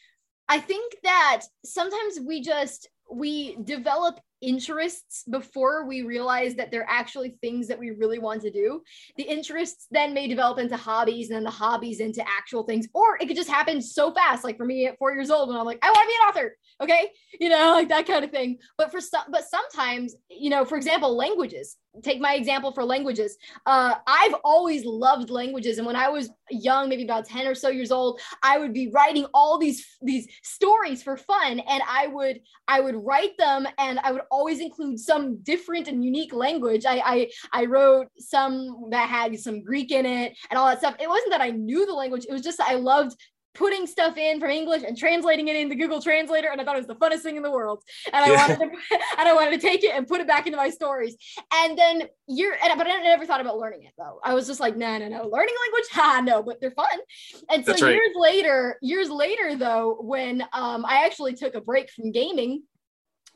I 0.50 0.60
think 0.60 0.96
that 1.04 1.44
sometimes 1.66 2.20
we 2.26 2.42
just 2.42 2.88
we 3.10 3.56
develop 3.64 4.20
interests 4.42 5.24
before 5.30 5.86
we 5.86 6.04
realize 6.04 6.56
that 6.56 6.70
they're 6.70 6.88
actually 6.88 7.38
things 7.42 7.68
that 7.68 7.80
we 7.80 7.92
really 7.92 8.20
want 8.20 8.42
to 8.42 8.52
do. 8.52 8.82
The 9.18 9.24
interests 9.24 9.88
then 9.90 10.14
may 10.14 10.28
develop 10.28 10.60
into 10.60 10.78
hobbies 10.78 11.30
and 11.30 11.38
then 11.38 11.44
the 11.44 11.50
hobbies 11.50 12.00
into 12.00 12.24
actual 12.28 12.64
things, 12.64 12.88
or 12.94 13.18
it 13.20 13.28
could 13.28 13.36
just 13.36 13.50
happen 13.50 13.82
so 13.82 14.14
fast. 14.14 14.44
Like 14.44 14.58
for 14.58 14.66
me 14.66 14.86
at 14.86 14.98
four 15.00 15.14
years 15.14 15.32
old, 15.32 15.50
when 15.50 15.58
I'm 15.58 15.66
like, 15.66 15.80
I 15.82 15.90
want 15.90 16.02
to 16.02 16.08
be 16.08 16.14
an 16.14 16.30
author. 16.30 16.58
Okay. 16.82 17.12
You 17.40 17.50
know, 17.50 17.72
like 17.72 17.90
that 17.90 18.06
kind 18.06 18.24
of 18.24 18.32
thing. 18.32 18.60
But 18.78 18.92
for 18.92 19.02
some, 19.02 19.24
but 19.30 19.46
sometimes, 19.46 20.16
you 20.30 20.50
know, 20.50 20.66
for 20.66 20.78
example, 20.78 21.16
languages, 21.16 21.78
take 22.04 22.20
my 22.20 22.34
example 22.36 22.72
for 22.72 22.84
languages. 22.84 23.38
Uh, 23.66 23.96
I've 24.06 24.36
always 24.44 24.86
loved 24.86 25.30
languages. 25.30 25.78
And 25.78 25.88
when 25.88 25.96
I 25.96 26.10
was 26.10 26.30
young, 26.50 26.90
maybe 26.90 27.04
about 27.04 27.26
10 27.26 27.48
or 27.48 27.56
so 27.56 27.70
years 27.70 27.92
old, 27.92 28.20
I 28.44 28.58
would 28.58 28.74
be 28.74 28.90
writing 28.90 29.26
all 29.34 29.58
these, 29.58 29.86
these 30.02 30.28
stories 30.44 31.04
for 31.04 31.18
fun. 31.18 31.60
And 31.60 31.84
I 31.88 32.08
would, 32.08 32.40
I 32.68 32.80
would 32.80 32.96
write 32.96 33.38
them 33.38 33.68
and 33.78 34.00
I 34.00 34.12
would 34.12 34.22
always 34.32 34.60
include 34.60 35.00
some 35.00 35.38
different 35.44 35.88
and 35.88 36.04
unique 36.04 36.34
language. 36.34 36.86
I, 36.86 37.02
I, 37.06 37.30
I 37.54 37.66
wrote 37.66 38.08
some 38.18 38.90
that 38.92 39.10
had 39.10 39.38
some 39.40 39.64
Greek 39.64 39.92
in 39.92 40.06
it 40.06 40.38
and 40.50 40.58
all 40.58 40.68
that 40.68 40.80
stuff. 40.80 40.96
It 41.00 41.10
wasn't 41.10 41.32
that 41.32 41.42
I 41.42 41.52
knew 41.52 41.86
the 41.86 41.94
language. 41.94 42.26
It 42.28 42.34
was 42.34 42.42
just 42.42 42.60
I 42.60 42.76
loved 42.76 43.16
putting 43.58 43.88
stuff 43.88 44.18
in 44.18 44.40
from 44.40 44.52
English 44.52 44.84
and 44.84 44.98
translating 44.98 45.48
it 45.48 45.56
into 45.56 45.76
Google 45.76 46.02
Translator, 46.02 46.50
and 46.50 46.62
I 46.62 46.64
thought 46.64 46.76
it 46.76 46.86
was 46.86 46.88
the 46.88 46.96
funnest 46.96 47.22
thing 47.22 47.36
in 47.36 47.44
the 47.44 47.52
world. 47.52 47.84
And 48.14 48.24
I 48.24 48.32
yeah. 48.32 48.48
wanted 48.48 48.60
to, 48.60 48.66
and 49.20 49.28
I 49.28 49.34
wanted 49.34 49.60
to 49.60 49.68
take 49.68 49.84
it 49.84 49.92
and 49.96 50.08
put 50.08 50.22
it 50.22 50.28
back 50.28 50.46
into 50.46 50.58
my 50.58 50.70
stories. 50.70 51.18
And 51.54 51.78
then 51.78 52.04
you're, 52.28 52.54
and, 52.64 52.78
but 52.78 52.88
I 52.88 53.02
never 53.02 53.26
thought 53.26 53.42
about 53.42 53.58
learning 53.58 53.84
it 53.84 53.94
though. 53.98 54.20
I 54.24 54.34
was 54.34 54.48
just 54.48 54.60
like, 54.60 54.78
no, 54.78 54.98
no, 54.98 55.08
no, 55.08 55.24
learning 55.28 55.56
language, 55.64 55.90
ha, 55.92 56.22
no, 56.24 56.44
but 56.44 56.62
they're 56.62 56.72
fun. 56.72 57.00
And 57.50 57.66
so 57.66 57.74
right. 57.74 57.94
years 57.94 58.12
later, 58.16 58.78
years 58.82 59.10
later 59.10 59.56
though, 59.56 59.98
when 60.02 60.44
um, 60.54 60.86
I 60.86 61.06
actually 61.06 61.34
took 61.34 61.56
a 61.56 61.62
break 61.62 61.90
from 61.90 62.12
gaming 62.12 62.64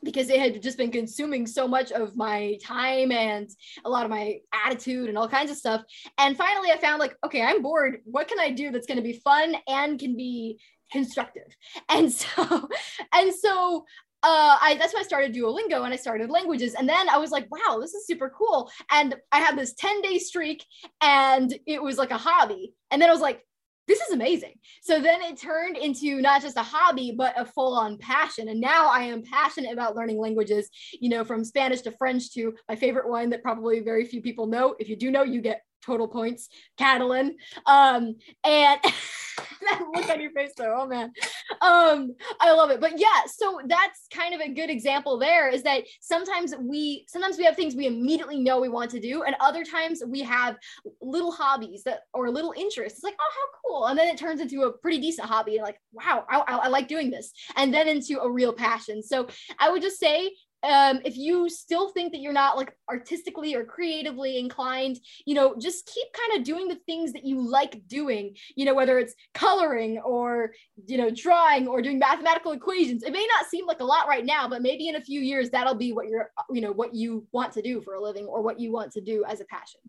because 0.02 0.30
it 0.30 0.40
had 0.40 0.60
just 0.62 0.78
been 0.78 0.90
consuming 0.90 1.46
so 1.46 1.68
much 1.68 1.92
of 1.92 2.16
my 2.16 2.58
time 2.62 3.12
and 3.12 3.48
a 3.84 3.90
lot 3.90 4.04
of 4.04 4.10
my 4.10 4.38
attitude 4.52 5.08
and 5.08 5.16
all 5.16 5.28
kinds 5.28 5.50
of 5.50 5.56
stuff. 5.56 5.82
And 6.18 6.36
finally, 6.36 6.70
I 6.70 6.78
found 6.78 7.00
like, 7.00 7.16
okay, 7.24 7.42
I'm 7.42 7.62
bored. 7.62 7.98
What 8.04 8.28
can 8.28 8.40
I 8.40 8.50
do 8.50 8.70
that's 8.70 8.86
going 8.86 8.96
to 8.96 9.02
be 9.02 9.20
fun 9.24 9.56
and 9.68 9.98
can 9.98 10.16
be 10.16 10.58
constructive? 10.90 11.56
And 11.88 12.12
so, 12.12 12.68
and 13.14 13.32
so 13.34 13.84
uh, 14.24 14.56
I 14.60 14.76
that's 14.78 14.94
when 14.94 15.02
I 15.02 15.06
started 15.06 15.34
Duolingo 15.34 15.84
and 15.84 15.92
I 15.92 15.96
started 15.96 16.30
languages. 16.30 16.74
And 16.74 16.88
then 16.88 17.08
I 17.08 17.18
was 17.18 17.30
like, 17.30 17.48
wow, 17.50 17.78
this 17.80 17.94
is 17.94 18.06
super 18.06 18.30
cool. 18.30 18.70
And 18.90 19.16
I 19.32 19.40
had 19.40 19.56
this 19.56 19.74
10 19.74 20.02
day 20.02 20.18
streak 20.18 20.64
and 21.00 21.52
it 21.66 21.82
was 21.82 21.98
like 21.98 22.10
a 22.10 22.18
hobby. 22.18 22.74
And 22.90 23.02
then 23.02 23.08
I 23.08 23.12
was 23.12 23.20
like, 23.20 23.44
this 23.92 24.08
is 24.08 24.14
amazing. 24.14 24.54
So 24.80 25.00
then 25.00 25.20
it 25.20 25.36
turned 25.36 25.76
into 25.76 26.22
not 26.22 26.40
just 26.40 26.56
a 26.56 26.62
hobby, 26.62 27.12
but 27.16 27.38
a 27.38 27.44
full 27.44 27.74
on 27.74 27.98
passion. 27.98 28.48
And 28.48 28.58
now 28.58 28.88
I 28.88 29.00
am 29.00 29.22
passionate 29.22 29.72
about 29.72 29.94
learning 29.94 30.18
languages, 30.18 30.70
you 30.92 31.10
know, 31.10 31.24
from 31.24 31.44
Spanish 31.44 31.82
to 31.82 31.92
French 31.92 32.32
to 32.32 32.54
my 32.70 32.76
favorite 32.76 33.08
one 33.08 33.28
that 33.30 33.42
probably 33.42 33.80
very 33.80 34.06
few 34.06 34.22
people 34.22 34.46
know. 34.46 34.74
If 34.78 34.88
you 34.88 34.96
do 34.96 35.10
know, 35.10 35.24
you 35.24 35.42
get 35.42 35.62
total 35.84 36.08
points, 36.08 36.48
Catalan. 36.78 37.36
Um, 37.66 38.16
and 38.44 38.80
that 39.62 39.82
look 39.94 40.08
on 40.08 40.20
your 40.20 40.32
face 40.32 40.52
though, 40.56 40.76
oh 40.80 40.86
man. 40.86 41.12
Um, 41.60 42.14
I 42.40 42.52
love 42.52 42.70
it. 42.70 42.80
But 42.80 42.98
yeah, 42.98 43.22
so 43.26 43.60
that's 43.66 44.06
kind 44.12 44.34
of 44.34 44.40
a 44.40 44.52
good 44.52 44.70
example 44.70 45.18
there 45.18 45.48
is 45.48 45.62
that 45.62 45.84
sometimes 46.00 46.54
we 46.60 47.04
sometimes 47.08 47.38
we 47.38 47.44
have 47.44 47.56
things 47.56 47.74
we 47.74 47.86
immediately 47.86 48.40
know 48.40 48.60
we 48.60 48.68
want 48.68 48.90
to 48.92 49.00
do, 49.00 49.22
and 49.22 49.36
other 49.40 49.64
times 49.64 50.02
we 50.06 50.20
have 50.20 50.56
little 51.00 51.32
hobbies 51.32 51.82
that 51.84 52.00
or 52.12 52.30
little 52.30 52.54
interests. 52.56 52.98
It's 52.98 53.04
like, 53.04 53.16
oh, 53.20 53.32
how 53.34 53.58
cool. 53.64 53.86
And 53.86 53.98
then 53.98 54.08
it 54.08 54.18
turns 54.18 54.40
into 54.40 54.62
a 54.62 54.72
pretty 54.72 54.98
decent 54.98 55.28
hobby, 55.28 55.60
like, 55.62 55.78
wow, 55.92 56.24
I, 56.28 56.38
I, 56.40 56.56
I 56.56 56.68
like 56.68 56.88
doing 56.88 57.10
this, 57.10 57.32
and 57.56 57.72
then 57.72 57.88
into 57.88 58.20
a 58.20 58.30
real 58.30 58.52
passion. 58.52 59.02
So 59.02 59.28
I 59.58 59.70
would 59.70 59.82
just 59.82 59.98
say 59.98 60.32
um, 60.62 61.00
if 61.04 61.16
you 61.16 61.48
still 61.48 61.90
think 61.90 62.12
that 62.12 62.20
you're 62.20 62.32
not 62.32 62.56
like 62.56 62.76
artistically 62.88 63.54
or 63.54 63.64
creatively 63.64 64.38
inclined, 64.38 65.00
you 65.26 65.34
know, 65.34 65.56
just 65.58 65.86
keep 65.86 66.06
kind 66.12 66.38
of 66.38 66.44
doing 66.44 66.68
the 66.68 66.78
things 66.86 67.12
that 67.12 67.24
you 67.24 67.40
like 67.40 67.86
doing, 67.88 68.36
you 68.54 68.64
know, 68.64 68.74
whether 68.74 68.98
it's 68.98 69.14
coloring 69.34 69.98
or, 69.98 70.52
you 70.86 70.98
know, 70.98 71.10
drawing 71.10 71.66
or 71.66 71.82
doing 71.82 71.98
mathematical 71.98 72.52
equations. 72.52 73.02
It 73.02 73.12
may 73.12 73.26
not 73.36 73.46
seem 73.46 73.66
like 73.66 73.80
a 73.80 73.84
lot 73.84 74.06
right 74.06 74.24
now, 74.24 74.48
but 74.48 74.62
maybe 74.62 74.88
in 74.88 74.96
a 74.96 75.00
few 75.00 75.20
years, 75.20 75.50
that'll 75.50 75.74
be 75.74 75.92
what 75.92 76.08
you're, 76.08 76.30
you 76.50 76.60
know, 76.60 76.72
what 76.72 76.94
you 76.94 77.26
want 77.32 77.52
to 77.54 77.62
do 77.62 77.80
for 77.82 77.94
a 77.94 78.00
living 78.00 78.26
or 78.26 78.42
what 78.42 78.60
you 78.60 78.72
want 78.72 78.92
to 78.92 79.00
do 79.00 79.24
as 79.28 79.40
a 79.40 79.44
passion. 79.46 79.80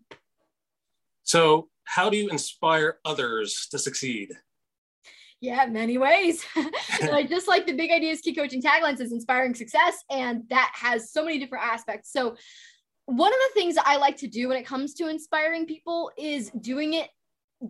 So, 1.22 1.68
how 1.84 2.10
do 2.10 2.16
you 2.16 2.28
inspire 2.28 2.98
others 3.04 3.68
to 3.70 3.78
succeed? 3.78 4.30
Yeah, 5.44 5.66
many 5.66 5.98
ways. 5.98 6.42
like 7.02 7.28
just 7.28 7.46
like 7.46 7.66
the 7.66 7.74
big 7.74 7.90
ideas 7.90 8.22
kid 8.22 8.34
coaching 8.34 8.62
tagline 8.62 8.96
says 8.96 9.12
inspiring 9.12 9.54
success, 9.54 10.02
and 10.10 10.44
that 10.48 10.72
has 10.74 11.12
so 11.12 11.22
many 11.22 11.38
different 11.38 11.66
aspects. 11.66 12.10
So 12.10 12.34
one 13.04 13.30
of 13.30 13.38
the 13.38 13.60
things 13.60 13.76
I 13.84 13.98
like 13.98 14.16
to 14.18 14.26
do 14.26 14.48
when 14.48 14.56
it 14.56 14.64
comes 14.64 14.94
to 14.94 15.08
inspiring 15.08 15.66
people 15.66 16.10
is 16.16 16.50
doing 16.58 16.94
it 16.94 17.10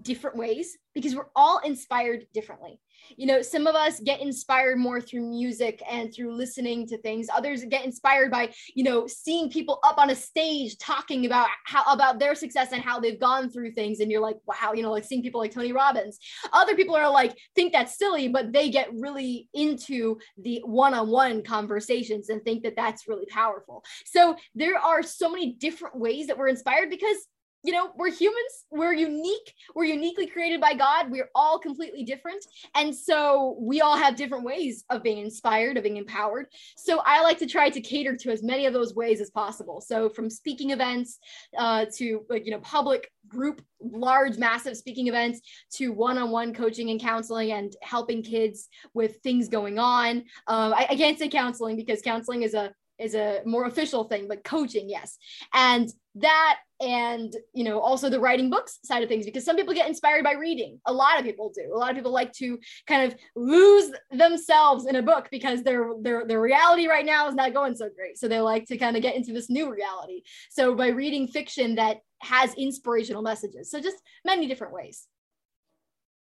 different 0.03 0.37
ways 0.37 0.79
because 0.95 1.17
we're 1.17 1.31
all 1.35 1.59
inspired 1.65 2.27
differently 2.33 2.79
you 3.17 3.27
know 3.27 3.43
some 3.43 3.67
of 3.67 3.75
us 3.75 4.01
get 4.01 4.21
inspired 4.21 4.79
more 4.79 5.01
through 5.01 5.29
music 5.29 5.83
and 5.91 6.13
through 6.13 6.35
listening 6.35 6.87
to 6.89 6.99
things. 6.99 7.29
Others 7.35 7.65
get 7.65 7.85
inspired 7.85 8.31
by 8.31 8.53
you 8.75 8.85
know 8.85 9.07
seeing 9.07 9.51
people 9.51 9.79
up 9.85 9.99
on 9.99 10.11
a 10.11 10.15
stage 10.15 10.79
talking 10.79 11.27
about 11.27 11.49
how 11.65 11.83
about 11.93 12.19
their 12.19 12.35
success 12.35 12.73
and 12.73 12.83
how 12.83 13.01
they've 13.01 13.21
gone 13.21 13.51
through 13.51 13.73
things. 13.73 14.01
And 14.01 14.11
you're 14.11 14.21
like 14.21 14.39
wow 14.47 14.73
you 14.75 14.83
know 14.83 14.91
like 14.91 15.05
seeing 15.05 15.23
people 15.23 15.41
like 15.41 15.53
tony 15.53 15.73
robbins. 15.73 16.19
Other 16.53 16.75
people 16.75 16.95
are 16.97 17.11
like 17.11 17.37
think 17.55 17.73
that's 17.73 17.99
silly 17.99 18.29
but 18.29 18.53
they 18.53 18.71
get 18.71 18.89
really 18.95 19.49
into 19.55 20.19
the 20.39 20.61
one-on-one 20.65 21.43
conversations 21.43 22.29
and 22.29 22.43
think 22.43 22.63
that 22.63 22.77
that's 22.77 23.09
really 23.09 23.27
powerful. 23.27 23.85
So 24.05 24.37
there 24.55 24.79
are 24.79 25.03
so 25.03 25.31
many 25.31 25.53
different 25.53 25.97
ways 25.97 26.27
that 26.27 26.39
we're 26.39 26.49
inspired 26.49 26.91
because 26.91 27.17
you 27.65 27.73
know 27.73 27.91
we're 27.97 28.11
humans 28.11 28.67
we're 28.71 28.93
unique 28.93 29.55
we're 29.75 29.85
uniquely 29.85 30.27
created 30.27 30.61
by 30.61 30.75
god 30.75 31.11
we're 31.11 31.31
all 31.35 31.59
completely 31.59 32.05
different. 32.05 32.45
And 32.75 32.95
so 32.95 33.57
we 33.61 33.81
all 33.81 33.97
have 33.97 34.17
different 34.17 34.45
ways 34.45 34.85
of 34.91 35.03
being 35.03 35.19
inspired 35.19 35.77
of 35.77 35.83
being 35.83 35.97
empowered. 35.97 36.47
So 36.77 37.01
i 37.05 37.23
like 37.23 37.39
to 37.39 37.47
try 37.47 37.71
to 37.71 37.81
cater 37.81 38.17
to 38.17 38.31
as 38.31 38.43
many 38.43 38.67
of 38.67 38.73
those 38.73 38.95
ways 38.95 39.21
as 39.21 39.31
possible. 39.31 39.81
So 39.81 40.09
from 40.09 40.29
speaking 40.31 40.71
events 40.71 41.19
uh, 41.57 41.87
to 41.97 42.05
you 42.05 42.51
know 42.51 42.61
public 42.61 43.11
group 43.29 43.63
large 43.81 44.37
massive 44.39 44.77
speaking 44.77 45.09
events 45.09 45.41
to 45.73 45.89
one-on-one 45.93 46.55
coaching 46.55 46.91
and 46.91 47.01
counseling 47.01 47.53
and 47.53 47.75
helping 47.83 48.23
kids 48.23 48.69
with 48.93 49.17
things 49.23 49.49
going 49.49 49.79
on. 49.79 50.19
Um, 50.47 50.75
I, 50.75 50.87
I 50.91 50.97
can't 50.97 51.19
say 51.19 51.29
counseling 51.29 51.77
because 51.77 52.03
counseling 52.03 52.43
is 52.43 52.55
a 52.55 52.73
is 52.99 53.15
a 53.15 53.41
more 53.45 53.67
official 53.67 54.05
thing 54.05 54.29
but 54.29 54.45
coaching 54.45 54.89
yes. 54.89 55.19
And 55.53 55.91
that 56.17 56.59
and 56.81 57.35
you 57.53 57.65
know 57.65 57.81
also 57.81 58.11
the 58.11 58.21
writing 58.21 58.51
books 58.51 58.79
side 58.85 59.03
of 59.03 59.09
things 59.09 59.25
because 59.25 59.45
some 59.45 59.57
people 59.57 59.75
get 59.75 59.89
inspired 59.89 60.25
by 60.25 60.33
reading. 60.33 60.81
A 60.87 60.93
lot 60.93 61.19
of 61.19 61.25
people 61.25 61.53
do. 61.55 61.73
A 61.75 61.79
lot 61.79 61.91
of 61.91 61.97
people 61.97 62.13
like 62.13 62.33
to 62.35 62.59
kind 62.87 63.11
of 63.11 63.19
lose 63.37 63.91
themselves 64.11 64.87
in 64.87 64.97
a 64.97 65.03
book 65.03 65.29
because 65.31 65.63
their 65.63 65.91
their 66.03 66.27
their 66.27 66.41
reality 66.41 66.87
right 66.87 67.07
now 67.07 67.29
is 67.29 67.35
not 67.35 67.55
going 67.55 67.75
so 67.75 67.89
great. 67.95 68.19
So 68.19 68.29
they 68.29 68.41
like 68.41 68.67
to 68.67 68.77
kind 68.77 68.97
of 68.97 69.03
get 69.03 69.17
into 69.17 69.33
this 69.33 69.49
new 69.49 69.73
reality. 69.73 70.23
So 70.51 70.75
by 70.75 70.89
reading 70.89 71.29
fiction 71.29 71.77
that 71.77 71.99
has 72.21 72.55
inspirational 72.55 73.23
messages. 73.23 73.71
So 73.71 73.81
just 73.81 73.97
many 74.25 74.47
different 74.47 74.73
ways. 74.73 75.07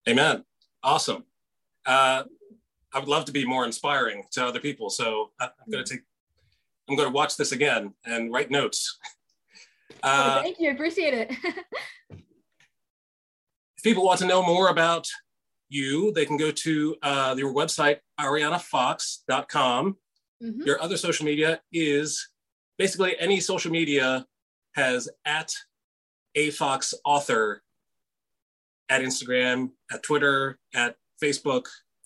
Amen. 0.07 0.43
Awesome. 0.83 1.23
Uh, 1.85 2.23
i 2.93 2.99
would 2.99 3.09
love 3.09 3.25
to 3.25 3.31
be 3.31 3.45
more 3.45 3.65
inspiring 3.65 4.23
to 4.31 4.45
other 4.45 4.59
people. 4.59 4.89
So 4.89 5.31
i'm 5.39 5.49
going 5.69 5.83
to 5.83 5.93
take 5.93 6.03
i'm 6.89 6.95
going 6.95 7.09
to 7.09 7.13
watch 7.13 7.37
this 7.37 7.51
again 7.51 7.93
and 8.05 8.31
write 8.31 8.49
notes 8.49 8.97
Uh, 10.03 10.37
oh, 10.37 10.41
thank 10.43 10.59
you. 10.59 10.71
Appreciate 10.71 11.13
it. 11.13 11.31
if 12.09 13.83
people 13.83 14.05
want 14.05 14.19
to 14.19 14.25
know 14.25 14.43
more 14.43 14.69
about 14.69 15.07
you, 15.69 16.11
they 16.13 16.25
can 16.25 16.37
go 16.37 16.51
to 16.51 16.95
uh, 17.01 17.35
your 17.37 17.53
website, 17.53 17.99
arianafox.com. 18.19 19.97
Mm-hmm. 20.43 20.61
Your 20.63 20.81
other 20.81 20.97
social 20.97 21.25
media 21.25 21.61
is 21.71 22.29
basically 22.77 23.19
any 23.19 23.39
social 23.39 23.71
media 23.71 24.25
has 24.75 25.09
at 25.25 25.51
a 26.35 26.51
fox 26.51 26.93
author 27.03 27.63
at 28.89 29.01
Instagram, 29.01 29.71
at 29.91 30.03
Twitter, 30.03 30.59
at 30.73 30.95
Facebook. 31.21 31.65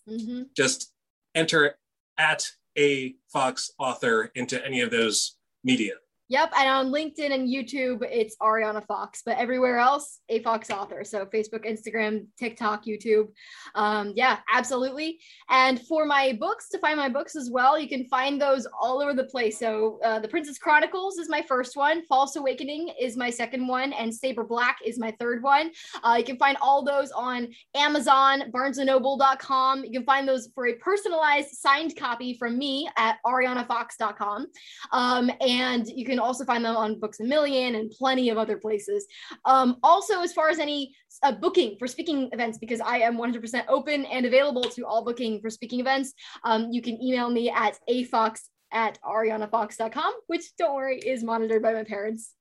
Mm-hmm. 0.10 0.44
Just 0.56 0.94
enter 1.36 1.76
at 2.18 2.50
a 2.78 3.16
fox 3.32 3.72
author 3.78 4.32
into 4.36 4.64
any 4.66 4.82
of 4.82 4.92
those 4.92 5.36
media. 5.64 5.94
Yep, 6.32 6.54
and 6.58 6.70
on 6.70 6.92
LinkedIn 6.94 7.34
and 7.34 7.50
YouTube, 7.50 8.08
it's 8.10 8.38
Ariana 8.38 8.86
Fox, 8.86 9.22
but 9.26 9.38
everywhere 9.38 9.80
else, 9.80 10.22
a 10.30 10.42
Fox 10.42 10.70
author. 10.72 11.04
So 11.04 11.26
Facebook, 11.26 11.70
Instagram, 11.70 12.28
TikTok, 12.40 12.86
YouTube. 12.86 13.28
Um, 13.76 14.14
yeah, 14.16 14.38
absolutely. 14.50 15.20
And 15.50 15.82
for 15.88 16.06
my 16.06 16.38
books, 16.40 16.70
to 16.70 16.80
find 16.80 16.96
my 16.96 17.10
books 17.10 17.36
as 17.36 17.50
well, 17.52 17.78
you 17.78 17.90
can 17.90 18.06
find 18.06 18.42
those 18.42 18.66
all 18.80 19.02
over 19.02 19.14
the 19.14 19.26
place. 19.26 19.60
So 19.60 20.00
uh, 20.06 20.20
The 20.20 20.30
Princess 20.30 20.58
Chronicles 20.58 21.18
is 21.18 21.28
my 21.28 21.42
first 21.42 21.76
one, 21.76 22.06
False 22.06 22.38
Awakening 22.38 22.94
is 22.98 23.18
my 23.18 23.30
second 23.30 23.68
one, 23.68 23.92
and 23.92 24.16
Saber 24.16 24.46
Black 24.46 24.78
is 24.86 24.98
my 24.98 25.14
third 25.20 25.44
one. 25.44 25.72
Uh, 26.02 26.16
you 26.18 26.24
can 26.24 26.38
find 26.38 26.56
all 26.62 26.82
those 26.82 27.12
on 27.12 27.50
Amazon, 27.76 28.44
BarnesandNoble.com. 28.54 29.84
You 29.84 29.92
can 29.92 30.06
find 30.06 30.26
those 30.26 30.48
for 30.56 30.68
a 30.68 30.76
personalized 30.76 31.50
signed 31.50 31.98
copy 31.98 32.38
from 32.38 32.58
me 32.58 32.90
at 32.96 33.18
ArianaFox.com. 33.26 34.48
Um, 34.94 35.30
and 35.42 35.86
you 35.88 36.06
can 36.06 36.21
also 36.22 36.46
find 36.46 36.64
them 36.64 36.76
on 36.76 37.00
Books 37.00 37.20
a 37.20 37.24
Million 37.24 37.76
and 37.76 37.92
plenty 37.92 38.30
of 38.30 38.38
other 38.38 38.58
places. 38.58 39.06
Um, 39.46 39.78
also, 39.84 40.22
as 40.22 40.34
far 40.34 40.50
as 40.50 40.60
any 40.60 40.96
uh, 41.24 41.32
booking 41.32 41.78
for 41.78 41.88
speaking 41.88 42.30
events, 42.34 42.58
because 42.58 42.82
I 42.82 42.98
am 42.98 43.18
100% 43.18 43.64
open 43.68 44.06
and 44.06 44.26
available 44.26 44.64
to 44.64 44.86
all 44.86 45.04
booking 45.04 45.42
for 45.42 45.50
speaking 45.50 45.80
events, 45.80 46.14
um, 46.44 46.70
you 46.72 46.82
can 46.82 47.02
email 47.02 47.30
me 47.30 47.50
at 47.50 47.80
afox 47.90 48.42
at 48.72 48.98
arianafox.com, 49.04 50.14
which 50.28 50.56
don't 50.58 50.76
worry 50.76 51.00
is 51.00 51.24
monitored 51.24 51.62
by 51.62 51.74
my 51.74 51.84
parents. 51.84 52.34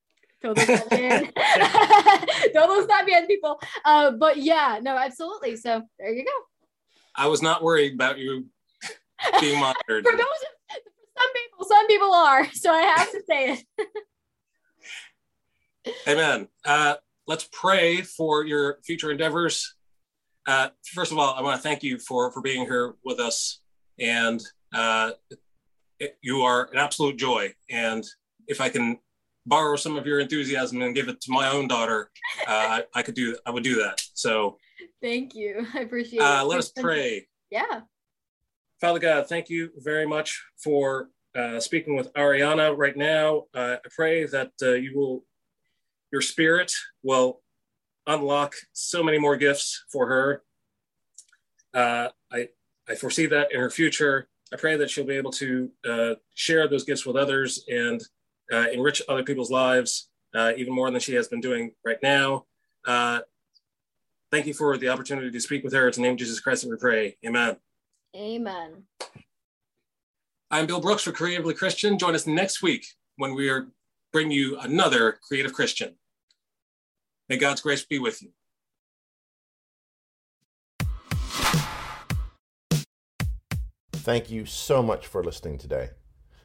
Don't 0.42 0.56
those 0.56 0.68
not 0.68 0.90
those 2.54 2.86
not 2.86 3.06
people. 3.26 3.60
Uh, 3.84 4.12
but 4.12 4.38
yeah, 4.38 4.78
no, 4.82 4.96
absolutely. 4.96 5.56
So 5.56 5.82
there 5.98 6.12
you 6.12 6.24
go. 6.24 6.30
I 7.14 7.26
was 7.26 7.42
not 7.42 7.62
worried 7.62 7.94
about 7.94 8.18
you 8.18 8.46
being 9.40 9.60
monitored. 9.60 10.04
for 10.10 10.16
those 10.16 10.26
some 11.70 11.86
people, 11.86 12.12
are. 12.12 12.46
So 12.52 12.72
I 12.72 12.82
have 12.82 13.10
to 13.10 13.22
say 13.28 13.58
it. 15.84 15.94
Amen. 16.08 16.48
Uh, 16.64 16.94
let's 17.26 17.48
pray 17.52 18.02
for 18.02 18.44
your 18.44 18.78
future 18.84 19.10
endeavors. 19.10 19.74
Uh, 20.46 20.68
first 20.94 21.12
of 21.12 21.18
all, 21.18 21.34
I 21.34 21.42
want 21.42 21.56
to 21.56 21.62
thank 21.62 21.82
you 21.82 21.98
for 21.98 22.32
for 22.32 22.42
being 22.42 22.62
here 22.62 22.94
with 23.04 23.20
us, 23.20 23.60
and 23.98 24.42
uh, 24.74 25.12
it, 25.98 26.18
you 26.22 26.42
are 26.42 26.68
an 26.72 26.78
absolute 26.78 27.16
joy. 27.16 27.54
And 27.70 28.04
if 28.46 28.60
I 28.60 28.68
can 28.68 28.98
borrow 29.46 29.76
some 29.76 29.96
of 29.96 30.06
your 30.06 30.20
enthusiasm 30.20 30.82
and 30.82 30.94
give 30.94 31.08
it 31.08 31.20
to 31.22 31.30
my 31.30 31.50
own 31.50 31.68
daughter, 31.68 32.10
uh, 32.46 32.80
I 32.94 33.02
could 33.02 33.14
do. 33.14 33.36
I 33.46 33.50
would 33.50 33.64
do 33.64 33.76
that. 33.76 34.02
So, 34.14 34.58
thank 35.02 35.34
you. 35.34 35.66
I 35.74 35.80
appreciate 35.80 36.20
uh, 36.20 36.40
it. 36.42 36.46
Let 36.46 36.58
us 36.58 36.70
pray. 36.70 37.26
Yeah. 37.50 37.80
Father 38.80 38.98
God, 38.98 39.28
thank 39.28 39.50
you 39.50 39.70
very 39.76 40.06
much 40.06 40.42
for 40.56 41.10
uh, 41.36 41.60
speaking 41.60 41.96
with 41.96 42.12
Ariana 42.14 42.76
right 42.76 42.96
now. 42.96 43.44
Uh, 43.54 43.76
I 43.84 43.88
pray 43.94 44.26
that 44.26 44.52
uh, 44.62 44.72
you 44.72 44.96
will, 44.96 45.24
your 46.12 46.22
spirit 46.22 46.72
will 47.02 47.40
unlock 48.06 48.54
so 48.72 49.02
many 49.02 49.18
more 49.18 49.36
gifts 49.36 49.84
for 49.92 50.06
her. 50.08 50.42
Uh, 51.72 52.08
I, 52.32 52.48
I 52.88 52.94
foresee 52.96 53.26
that 53.26 53.52
in 53.52 53.60
her 53.60 53.70
future. 53.70 54.28
I 54.52 54.56
pray 54.56 54.76
that 54.76 54.90
she'll 54.90 55.04
be 55.04 55.16
able 55.16 55.30
to 55.32 55.70
uh, 55.88 56.14
share 56.34 56.66
those 56.66 56.84
gifts 56.84 57.06
with 57.06 57.16
others 57.16 57.64
and 57.68 58.00
uh, 58.52 58.66
enrich 58.72 59.00
other 59.08 59.22
people's 59.22 59.50
lives 59.50 60.08
even 60.56 60.72
more 60.72 60.90
than 60.90 61.00
she 61.00 61.14
has 61.14 61.28
been 61.28 61.40
doing 61.40 61.72
right 61.84 61.98
now. 62.02 62.46
thank 64.32 64.46
you 64.46 64.54
for 64.54 64.76
the 64.76 64.88
opportunity 64.88 65.30
to 65.30 65.40
speak 65.40 65.62
with 65.62 65.72
her. 65.72 65.86
It's 65.86 65.96
in 65.96 66.02
the 66.02 66.08
name 66.08 66.14
of 66.14 66.18
Jesus 66.18 66.40
Christ 66.40 66.62
that 66.62 66.70
we 66.70 66.76
pray. 66.76 67.16
Amen. 67.24 67.56
Amen. 68.16 68.84
I'm 70.52 70.66
Bill 70.66 70.80
Brooks 70.80 71.04
for 71.04 71.12
Creatively 71.12 71.54
Christian. 71.54 71.96
Join 71.96 72.16
us 72.16 72.26
next 72.26 72.60
week 72.60 72.84
when 73.18 73.36
we 73.36 73.48
are 73.48 73.68
bring 74.12 74.32
you 74.32 74.58
another 74.58 75.20
Creative 75.28 75.52
Christian. 75.52 75.94
May 77.28 77.36
God's 77.36 77.60
grace 77.60 77.84
be 77.84 78.00
with 78.00 78.20
you. 78.20 78.30
Thank 83.92 84.28
you 84.28 84.44
so 84.44 84.82
much 84.82 85.06
for 85.06 85.22
listening 85.22 85.56
today. 85.56 85.90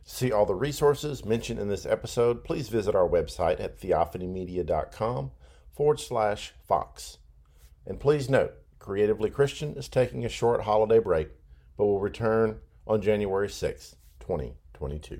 To 0.03 0.11
see 0.11 0.31
all 0.31 0.45
the 0.45 0.53
resources 0.53 1.25
mentioned 1.25 1.59
in 1.59 1.67
this 1.67 1.87
episode, 1.87 2.43
please 2.43 2.69
visit 2.69 2.93
our 2.93 3.09
website 3.09 3.59
at 3.59 3.81
theophanymedia.com 3.81 5.31
forward 5.75 5.99
slash 5.99 6.53
Fox. 6.67 7.17
And 7.87 7.99
please 7.99 8.29
note, 8.29 8.53
Creatively 8.77 9.31
Christian 9.31 9.75
is 9.75 9.89
taking 9.89 10.23
a 10.23 10.29
short 10.29 10.61
holiday 10.61 10.99
break 10.99 11.29
but 11.75 11.85
will 11.85 11.99
return 11.99 12.59
on 12.87 13.01
January 13.01 13.49
6, 13.49 13.95
2022. 14.19 15.19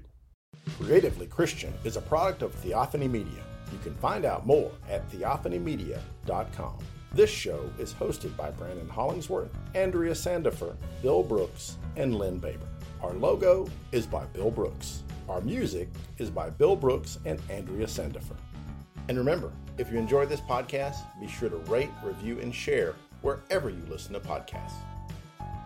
Creatively 0.78 1.28
Christian 1.28 1.74
is 1.84 1.98
a 1.98 2.02
product 2.02 2.42
of 2.42 2.54
Theophany 2.56 3.08
Media. 3.08 3.44
You 3.72 3.80
can 3.80 3.96
find 3.96 4.26
out 4.26 4.46
more 4.46 4.72
at 4.90 5.10
theophanymedia.com. 5.10 6.78
This 7.14 7.30
show 7.30 7.70
is 7.80 7.94
hosted 7.94 8.36
by 8.36 8.52
Brandon 8.52 8.90
Hollingsworth, 8.90 9.50
Andrea 9.74 10.14
Sandifer, 10.14 10.76
Bill 11.02 11.24
Brooks, 11.24 11.78
and 11.96 12.16
Lynn 12.16 12.40
Baber. 12.40 12.68
Our 13.02 13.14
logo 13.14 13.68
is 13.92 14.06
by 14.06 14.26
Bill 14.26 14.52
Brooks. 14.52 15.04
Our 15.30 15.42
music 15.42 15.90
is 16.18 16.30
by 16.30 16.50
Bill 16.50 16.76
Brooks 16.76 17.20
and 17.26 17.42
Andrea 17.50 17.88
Sandifer. 17.88 18.38
And 19.08 19.18
remember, 19.18 19.52
if 19.78 19.92
you 19.92 19.98
enjoy 19.98 20.26
this 20.26 20.42
podcast, 20.42 20.98
be 21.20 21.28
sure 21.28 21.50
to 21.50 21.58
rate, 21.72 21.90
review, 22.04 22.40
and 22.40 22.54
share 22.54 22.96
wherever 23.22 23.70
you 23.70 23.82
listen 23.90 24.14
to 24.14 24.20
podcasts. 24.20 24.74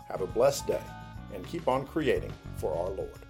Have 0.08 0.22
a 0.22 0.28
blessed 0.28 0.68
day 0.68 0.82
and 1.34 1.46
keep 1.48 1.68
on 1.68 1.86
creating 1.86 2.34
for 2.58 2.72
our 2.76 2.90
Lord. 2.90 3.29